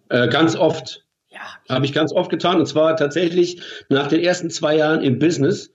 [0.09, 1.05] Äh, ganz oft.
[1.29, 1.39] Ja.
[1.69, 2.59] Habe ich ganz oft getan.
[2.59, 5.71] Und zwar tatsächlich nach den ersten zwei Jahren im Business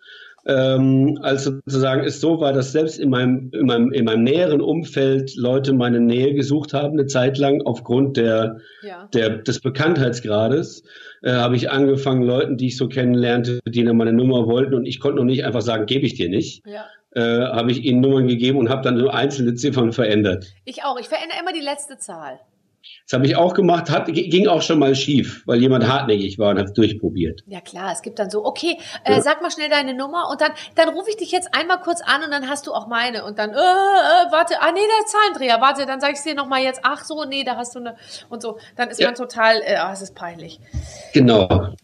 [0.46, 4.60] ähm, als sozusagen es so war, dass selbst in meinem, in, meinem, in meinem näheren
[4.60, 9.08] Umfeld Leute meine Nähe gesucht haben, eine Zeit lang aufgrund der, ja.
[9.12, 10.82] der, des Bekanntheitsgrades,
[11.22, 14.86] äh, habe ich angefangen, Leuten, die ich so kennenlernte, die dann meine Nummer wollten und
[14.86, 16.66] ich konnte noch nicht einfach sagen, gebe ich dir nicht.
[16.66, 16.86] Ja.
[17.12, 20.46] Äh, habe ich ihnen Nummern gegeben und habe dann nur einzelne Ziffern verändert.
[20.64, 20.98] Ich auch.
[20.98, 22.38] Ich verändere immer die letzte Zahl.
[23.04, 26.50] Das habe ich auch gemacht, hat, ging auch schon mal schief, weil jemand hartnäckig war
[26.50, 27.42] und hat es durchprobiert.
[27.46, 29.20] Ja klar, es gibt dann so, okay, äh, ja.
[29.20, 32.22] sag mal schnell deine Nummer und dann, dann rufe ich dich jetzt einmal kurz an
[32.22, 35.60] und dann hast du auch meine und dann, äh, äh, warte, ah nee, der Zahlendreher,
[35.60, 37.96] warte, dann sag ich dir nochmal jetzt, ach so, nee, da hast du eine
[38.28, 38.58] und so.
[38.76, 39.08] Dann ist ja.
[39.08, 40.60] man total, äh, oh, es ist peinlich.
[41.12, 41.74] Genau.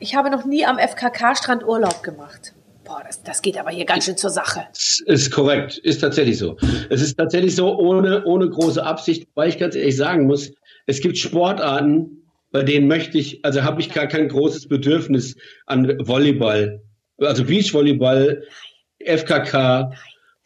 [0.00, 2.52] Ich habe noch nie am FKK-Strand Urlaub gemacht.
[2.88, 4.66] Boah, das, das geht aber hier ganz schön zur Sache.
[5.04, 6.56] Ist korrekt, ist tatsächlich so.
[6.88, 10.52] Es ist tatsächlich so, ohne, ohne große Absicht, weil ich ganz ehrlich sagen muss,
[10.86, 15.36] es gibt Sportarten, bei denen möchte ich, also habe ich gar kein großes Bedürfnis
[15.66, 16.82] an Volleyball.
[17.18, 18.44] Also Beachvolleyball,
[19.04, 19.92] FKK,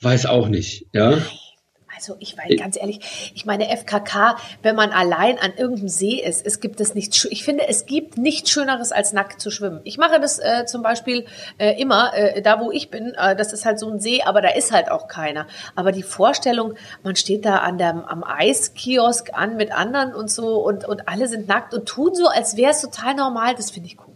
[0.00, 1.18] weiß auch nicht, ja.
[2.02, 6.44] Also ich meine ganz ehrlich, ich meine FKK, wenn man allein an irgendeinem See ist,
[6.44, 7.28] es gibt es nicht.
[7.30, 9.80] Ich finde, es gibt nichts Schöneres als nackt zu schwimmen.
[9.84, 11.26] Ich mache das äh, zum Beispiel
[11.58, 13.14] äh, immer äh, da, wo ich bin.
[13.14, 15.46] Äh, das ist halt so ein See, aber da ist halt auch keiner.
[15.76, 16.74] Aber die Vorstellung,
[17.04, 21.28] man steht da an der am Eiskiosk an mit anderen und so und und alle
[21.28, 23.54] sind nackt und tun so, als wäre es total normal.
[23.54, 24.11] Das finde ich cool.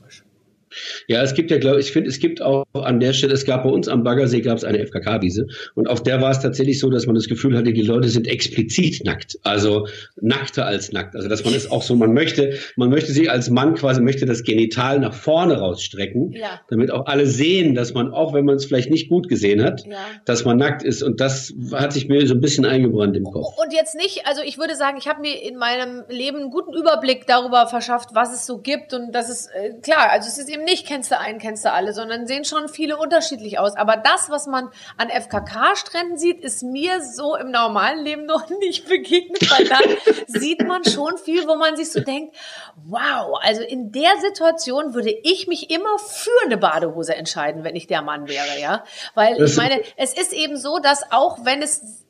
[1.09, 3.65] Ja, es gibt ja, glaube ich, finde, es gibt auch an der Stelle, es gab
[3.65, 6.91] bei uns am Baggersee gab es eine FKK-Wiese und auf der war es tatsächlich so,
[6.91, 9.87] dass man das Gefühl hatte, die Leute sind explizit nackt, also
[10.21, 11.17] nackter als nackt.
[11.17, 14.27] Also dass man ist auch so, man möchte, man möchte sich als Mann quasi möchte
[14.27, 16.61] das Genital nach vorne rausstrecken, ja.
[16.69, 19.87] damit auch alle sehen, dass man auch, wenn man es vielleicht nicht gut gesehen hat,
[19.87, 19.97] ja.
[20.25, 23.55] dass man nackt ist und das hat sich mir so ein bisschen eingebrannt im Kopf.
[23.57, 26.75] Und jetzt nicht, also ich würde sagen, ich habe mir in meinem Leben einen guten
[26.75, 30.51] Überblick darüber verschafft, was es so gibt und das ist äh, klar, also es ist
[30.53, 33.75] eben nicht kennst du einen, kennst du alle, sondern sehen schon viele unterschiedlich aus.
[33.77, 38.87] Aber das, was man an FKK-Stränden sieht, ist mir so im normalen Leben noch nicht
[38.87, 39.97] begegnet, weil dann
[40.27, 42.37] sieht man schon viel, wo man sich so denkt,
[42.85, 47.87] wow, also in der Situation würde ich mich immer für eine Badehose entscheiden, wenn ich
[47.87, 48.85] der Mann wäre, ja.
[49.15, 52.05] Weil ich meine, es ist eben so, dass auch wenn es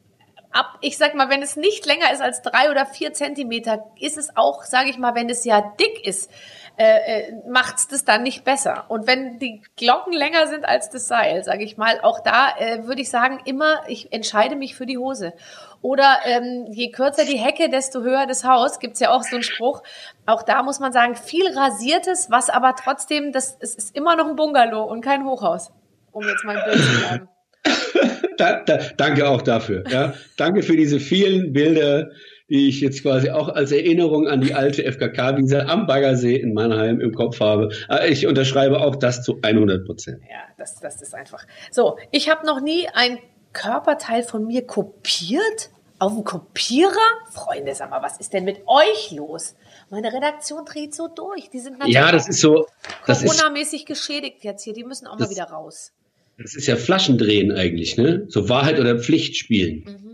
[0.56, 4.16] ab, ich sag mal, wenn es nicht länger ist als drei oder vier Zentimeter, ist
[4.16, 6.30] es auch, sage ich mal, wenn es ja dick ist,
[6.78, 8.84] äh, äh, macht's das dann nicht besser.
[8.88, 12.86] Und wenn die Glocken länger sind als das Seil, sage ich mal, auch da äh,
[12.86, 15.32] würde ich sagen, immer, ich entscheide mich für die Hose.
[15.80, 19.42] Oder ähm, je kürzer die Hecke, desto höher das Haus, gibt's ja auch so einen
[19.42, 19.82] Spruch.
[20.26, 24.28] Auch da muss man sagen, viel rasiertes, was aber trotzdem, das es ist immer noch
[24.28, 25.72] ein Bungalow und kein Hochhaus,
[26.12, 27.28] um jetzt mal ein Bild zu bleiben.
[28.36, 29.84] da, da, danke auch dafür.
[29.88, 30.14] Ja.
[30.36, 32.10] Danke für diese vielen Bilder,
[32.48, 37.00] die ich jetzt quasi auch als Erinnerung an die alte FKK-Wiese am Baggersee in Mannheim
[37.00, 37.70] im Kopf habe.
[37.88, 40.22] Äh, ich unterschreibe auch das zu 100 Prozent.
[40.30, 41.44] Ja, das, das ist einfach.
[41.70, 43.18] So, ich habe noch nie ein
[43.52, 46.90] Körperteil von mir kopiert auf dem Kopierer?
[47.32, 49.54] Freunde, sag mal, was ist denn mit euch los?
[49.90, 51.48] Meine Redaktion dreht so durch.
[51.50, 52.66] Die sind natürlich ja, das ist so,
[53.04, 54.74] Corona-mäßig geschädigt jetzt hier.
[54.74, 55.92] Die müssen auch mal wieder raus.
[56.38, 58.26] Das ist ja Flaschendrehen eigentlich, ne?
[58.28, 60.05] So Wahrheit oder Pflicht spielen, mhm.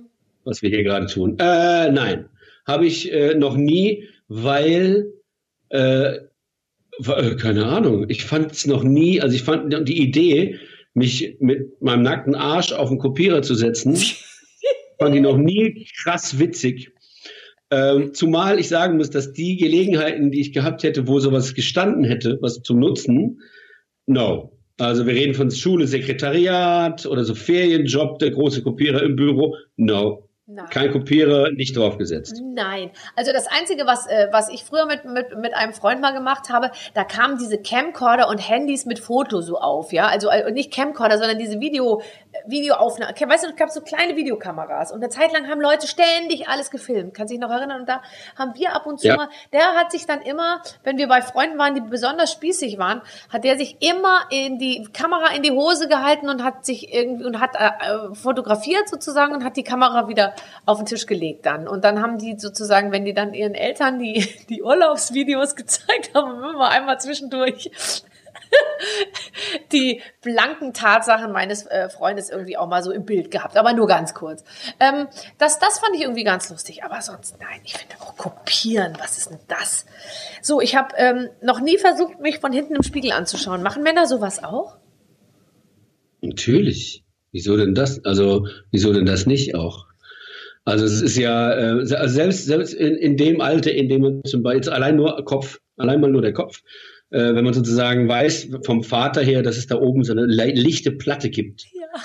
[0.44, 1.36] Was wir hier gerade tun.
[1.38, 2.28] Äh, nein,
[2.66, 5.12] habe ich äh, noch nie, weil
[5.70, 8.06] äh, äh keine Ahnung.
[8.08, 10.58] Ich fand es noch nie, also ich fand die Idee,
[10.94, 13.96] mich mit meinem nackten Arsch auf den Kopierer zu setzen,
[14.98, 16.92] fand ich noch nie krass witzig.
[17.70, 22.04] Ähm, zumal ich sagen muss, dass die Gelegenheiten, die ich gehabt hätte, wo sowas gestanden
[22.04, 23.40] hätte, was zu nutzen,
[24.06, 24.58] no.
[24.78, 30.28] Also wir reden von Schule, Sekretariat oder so Ferienjob, der große Kopierer im Büro, no.
[30.54, 30.66] Nein.
[30.68, 32.42] Kein Kopierer, nicht draufgesetzt.
[32.44, 32.90] Nein.
[33.16, 36.50] Also das Einzige, was, äh, was ich früher mit, mit, mit einem Freund mal gemacht
[36.50, 40.08] habe, da kamen diese Camcorder und Handys mit Foto so auf, ja.
[40.08, 42.02] Also äh, nicht Camcorder, sondern diese Video,
[42.46, 43.14] Videoaufnahmen.
[43.14, 46.70] Weißt du, es gab so kleine Videokameras und eine Zeit lang haben Leute ständig alles
[46.70, 47.14] gefilmt.
[47.14, 47.80] Kannst dich noch erinnern?
[47.80, 48.02] Und da
[48.36, 49.16] haben wir ab und zu ja.
[49.16, 53.02] mal, der hat sich dann immer, wenn wir bei Freunden waren, die besonders spießig waren,
[53.30, 57.24] hat der sich immer in die Kamera in die Hose gehalten und hat sich irgendwie
[57.24, 60.34] und hat äh, äh fotografiert sozusagen und hat die Kamera wieder
[60.66, 61.68] auf den Tisch gelegt dann.
[61.68, 66.42] Und dann haben die sozusagen, wenn die dann ihren Eltern die, die Urlaubsvideos gezeigt haben,
[66.42, 67.70] immer einmal zwischendurch
[69.72, 73.86] die blanken Tatsachen meines äh, Freundes irgendwie auch mal so im Bild gehabt, aber nur
[73.86, 74.44] ganz kurz.
[74.80, 78.94] Ähm, das, das fand ich irgendwie ganz lustig, aber sonst nein, ich finde auch kopieren,
[78.98, 79.86] was ist denn das?
[80.40, 83.62] So, ich habe ähm, noch nie versucht, mich von hinten im Spiegel anzuschauen.
[83.62, 84.76] Machen Männer sowas auch?
[86.20, 87.04] Natürlich.
[87.32, 88.04] Wieso denn das?
[88.04, 89.86] Also, wieso denn das nicht auch?
[90.64, 94.24] Also es ist ja, äh, also selbst, selbst in, in dem Alter, in dem man
[94.24, 96.62] zum Beispiel, allein nur Kopf, allein mal nur der Kopf,
[97.12, 100.92] äh, wenn man sozusagen weiß vom Vater her, dass es da oben so eine lichte
[100.92, 102.02] Platte gibt, ja.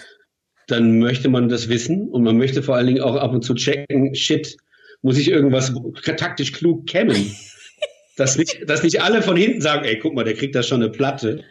[0.68, 3.54] dann möchte man das wissen und man möchte vor allen Dingen auch ab und zu
[3.54, 4.58] checken, shit,
[5.02, 5.74] muss ich irgendwas
[6.18, 7.32] taktisch klug kämmen?
[8.18, 10.82] dass, nicht, dass nicht alle von hinten sagen, ey, guck mal, der kriegt da schon
[10.82, 11.44] eine Platte.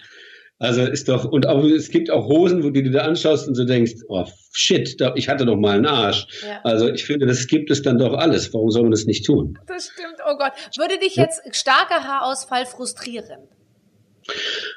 [0.59, 3.55] Also ist doch, und auch, es gibt auch Hosen, wo du dir da anschaust und
[3.55, 6.27] so denkst, oh shit, ich hatte doch mal einen Arsch.
[6.47, 6.61] Ja.
[6.65, 8.55] Also ich finde, das gibt es dann doch alles.
[8.55, 9.59] Warum soll man das nicht tun?
[9.67, 10.53] Das stimmt, oh Gott.
[10.79, 13.49] Würde dich jetzt starker Haarausfall frustrieren?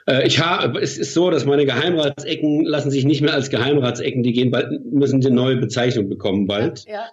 [0.06, 4.22] Äh, ich habe, es ist so, dass meine Geheimratsecken lassen sich nicht mehr als Geheimratsecken,
[4.22, 6.86] die gehen bald, müssen eine neue Bezeichnung bekommen bald.
[6.88, 7.08] Ja.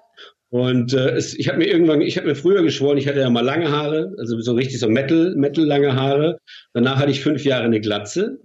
[0.49, 3.31] Und äh, es, ich habe mir irgendwann, ich habe mir früher geschworen, ich hatte ja
[3.31, 6.39] mal lange Haare, also so richtig so Metal, Metal lange Haare.
[6.73, 8.39] Danach hatte ich fünf Jahre eine Glatze.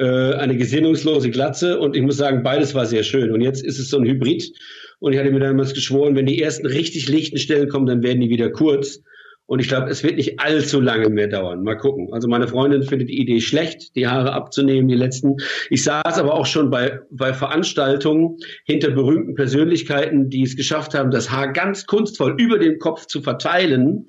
[0.00, 3.32] Äh, eine gesinnungslose Glatze und ich muss sagen, beides war sehr schön.
[3.32, 4.50] Und jetzt ist es so ein Hybrid
[4.98, 8.22] und ich hatte mir damals geschworen, wenn die ersten richtig lichten Stellen kommen, dann werden
[8.22, 9.02] die wieder kurz.
[9.44, 11.62] Und ich glaube, es wird nicht allzu lange mehr dauern.
[11.64, 12.08] Mal gucken.
[12.12, 15.36] Also meine Freundin findet die Idee schlecht, die Haare abzunehmen, die letzten.
[15.68, 21.10] Ich saß aber auch schon bei, bei Veranstaltungen hinter berühmten Persönlichkeiten, die es geschafft haben,
[21.10, 24.08] das Haar ganz kunstvoll über den Kopf zu verteilen,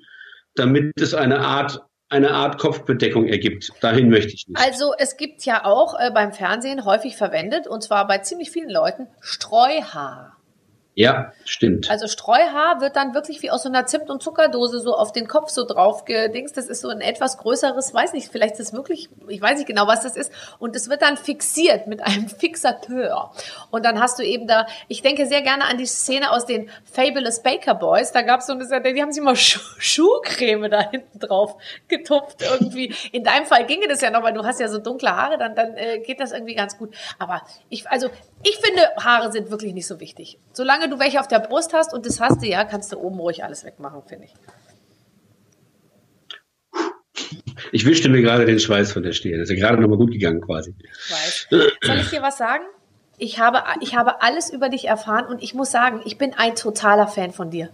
[0.54, 1.82] damit es eine Art
[2.12, 3.72] eine Art Kopfbedeckung ergibt.
[3.80, 4.60] Dahin möchte ich nicht.
[4.60, 8.70] Also es gibt ja auch äh, beim Fernsehen häufig verwendet, und zwar bei ziemlich vielen
[8.70, 10.36] Leuten, Streuhaar.
[10.94, 11.90] Ja, stimmt.
[11.90, 15.26] Also Streuhaar wird dann wirklich wie aus so einer Zimt- und Zuckerdose so auf den
[15.26, 16.54] Kopf so drauf gedingst.
[16.58, 19.66] Das ist so ein etwas größeres, weiß nicht, vielleicht ist es wirklich, ich weiß nicht
[19.66, 20.30] genau, was das ist.
[20.58, 23.32] Und es wird dann fixiert mit einem Fixateur.
[23.70, 26.68] Und dann hast du eben da, ich denke sehr gerne an die Szene aus den
[26.84, 28.12] Fabulous Baker Boys.
[28.12, 31.56] Da gab es so eine, die haben sich mal Schuh Schuhcreme da hinten drauf
[31.88, 32.94] getupft irgendwie.
[33.12, 35.54] In deinem Fall ginge das ja noch, weil du hast ja so dunkle Haare, dann,
[35.54, 36.94] dann äh, geht das irgendwie ganz gut.
[37.18, 38.10] Aber ich, also
[38.42, 40.38] ich finde, Haare sind wirklich nicht so wichtig.
[40.52, 43.18] Solange du welche auf der Brust hast, und das hast du ja, kannst du oben
[43.18, 44.34] ruhig alles wegmachen, finde ich.
[47.70, 49.38] Ich wischte mir gerade den Schweiß von der Stirn.
[49.38, 50.74] Das ist ja gerade nochmal gut gegangen quasi.
[50.78, 51.46] Ich weiß.
[51.50, 52.64] Soll ich dir was sagen?
[53.18, 56.54] Ich habe, ich habe alles über dich erfahren und ich muss sagen, ich bin ein
[56.54, 57.70] totaler Fan von dir.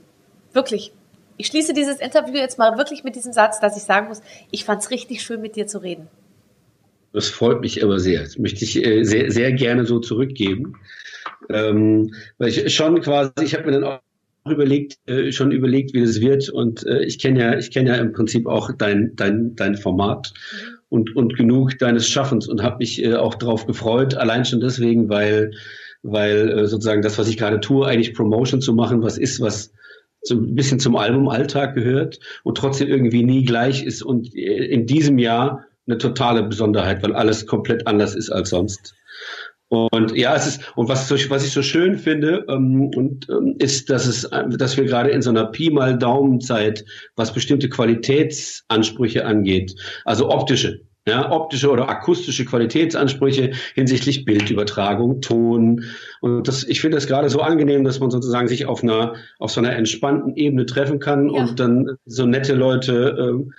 [0.53, 0.93] Wirklich.
[1.37, 4.65] Ich schließe dieses Interview jetzt mal wirklich mit diesem Satz, dass ich sagen muss, ich
[4.65, 6.09] fand es richtig schön, mit dir zu reden.
[7.19, 8.23] Das freut mich aber sehr.
[8.23, 10.75] Das möchte ich äh, sehr, sehr gerne so zurückgeben.
[11.51, 14.01] Ähm, weil ich schon quasi, ich habe mir dann auch
[14.49, 16.49] überlegt, äh, schon überlegt, wie das wird.
[16.49, 20.33] Und äh, ich kenne ja, ich kenne ja im Prinzip auch dein, dein, dein Format
[20.33, 20.69] mhm.
[20.91, 25.09] und, und genug deines Schaffens und habe mich äh, auch darauf gefreut, allein schon deswegen,
[25.09, 25.51] weil,
[26.05, 29.73] weil äh, sozusagen das, was ich gerade tue, eigentlich Promotion zu machen, was ist, was
[30.23, 34.87] so ein bisschen zum Albumalltag gehört und trotzdem irgendwie nie gleich ist und äh, in
[34.87, 38.95] diesem Jahr eine totale Besonderheit, weil alles komplett anders ist als sonst.
[39.71, 43.91] Und ja, es ist, und was, was ich so schön finde, ähm, und, ähm, ist,
[43.91, 46.87] dass es, dass wir gerade in so einer Pi mal Daumenzeit,
[47.17, 49.75] was bestimmte Qualitätsansprüche angeht,
[50.07, 55.85] also optische, ja, optische oder akustische Qualitätsansprüche hinsichtlich Bildübertragung, Ton.
[56.21, 59.51] Und das, ich finde das gerade so angenehm, dass man sozusagen sich auf einer, auf
[59.51, 61.41] so einer entspannten Ebene treffen kann ja.
[61.41, 63.53] und dann so nette Leute, äh, ähm,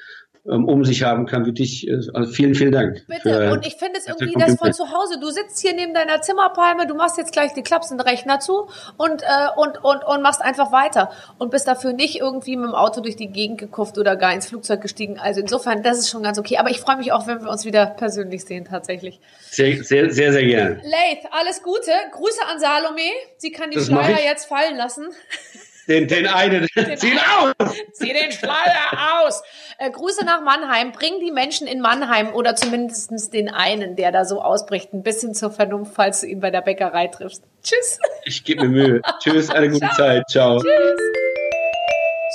[0.43, 1.87] um sich haben kann wie dich.
[1.87, 3.05] Äh, also vielen, vielen Dank.
[3.07, 3.51] Bitte.
[3.51, 5.19] Und ich finde es irgendwie das von zu Hause.
[5.19, 8.67] Du sitzt hier neben deiner Zimmerpalme, du machst jetzt gleich die klappst den Rechner zu
[8.97, 9.25] und, äh,
[9.55, 13.15] und, und, und machst einfach weiter und bist dafür nicht irgendwie mit dem Auto durch
[13.15, 15.19] die Gegend gekufft oder gar ins Flugzeug gestiegen.
[15.19, 16.57] Also insofern, das ist schon ganz okay.
[16.57, 19.19] Aber ich freue mich auch, wenn wir uns wieder persönlich sehen, tatsächlich.
[19.49, 20.75] Sehr, sehr, sehr, sehr gerne.
[20.83, 21.91] Leith, alles Gute.
[22.11, 23.11] Grüße an Salome.
[23.37, 25.07] Sie kann die das Schleier jetzt fallen lassen.
[25.89, 27.75] Den, den einen, den zieh aus!
[27.93, 29.41] Zieh den Schleier aus!
[29.79, 30.91] Äh, Grüße nach Mannheim.
[30.91, 35.33] Bring die Menschen in Mannheim oder zumindest den einen, der da so ausbricht, ein bisschen
[35.33, 37.43] zur Vernunft, falls du ihn bei der Bäckerei triffst.
[37.63, 37.99] Tschüss.
[38.23, 39.01] Ich gebe mir Mühe.
[39.19, 39.95] Tschüss, eine gute Ciao.
[39.95, 40.29] Zeit.
[40.29, 40.59] Ciao.
[40.59, 41.01] Tschüss.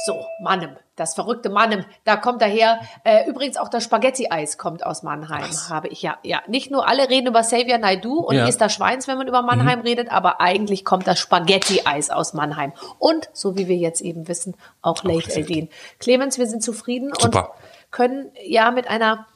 [0.07, 2.81] So, Mannem, das verrückte Mannem, da kommt daher.
[3.03, 5.71] Äh, übrigens auch das Spaghetti-Eis kommt aus Mannheim, Was?
[5.71, 6.19] habe ich ja.
[6.23, 8.47] Ja, nicht nur alle reden über Xavier Naidu und ja.
[8.47, 9.85] Esther Schweins, wenn man über Mannheim mhm.
[9.85, 12.73] redet, aber eigentlich kommt das Spaghetti-Eis aus Mannheim.
[12.99, 15.69] Und, so wie wir jetzt eben wissen, auch Leif Eldin.
[15.99, 17.51] Clemens, wir sind zufrieden Super.
[17.51, 19.27] und können ja mit einer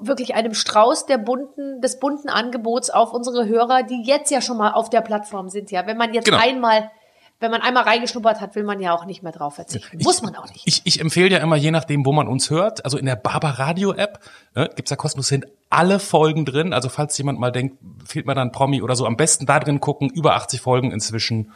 [0.00, 4.56] wirklich einem Strauß der bunten, des bunten Angebots auf unsere Hörer, die jetzt ja schon
[4.56, 5.86] mal auf der Plattform sind, ja.
[5.86, 6.38] Wenn man jetzt genau.
[6.38, 6.90] einmal
[7.38, 9.98] wenn man einmal reingeschnuppert hat, will man ja auch nicht mehr drauf verzichten.
[10.02, 10.62] Muss man auch nicht.
[10.64, 13.50] Ich, ich empfehle ja immer, je nachdem, wo man uns hört, also in der Barber
[13.50, 14.20] Radio App,
[14.54, 16.72] ne, gibt's da kostenlos, sind alle Folgen drin.
[16.72, 17.76] Also falls jemand mal denkt,
[18.06, 20.08] fehlt mir dann Promi oder so, am besten da drin gucken.
[20.08, 21.52] Über 80 Folgen inzwischen.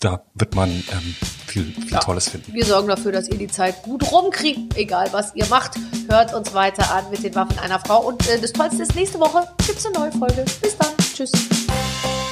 [0.00, 1.14] Da wird man ähm,
[1.46, 2.52] viel, viel ja, Tolles finden.
[2.52, 5.76] Wir sorgen dafür, dass ihr die Zeit gut rumkriegt, egal was ihr macht.
[6.08, 8.00] Hört uns weiter an mit den Waffen einer Frau.
[8.00, 10.44] Und äh, das Tollste ist, nächste Woche gibt's eine neue Folge.
[10.60, 10.96] Bis dann.
[11.14, 11.30] Tschüss.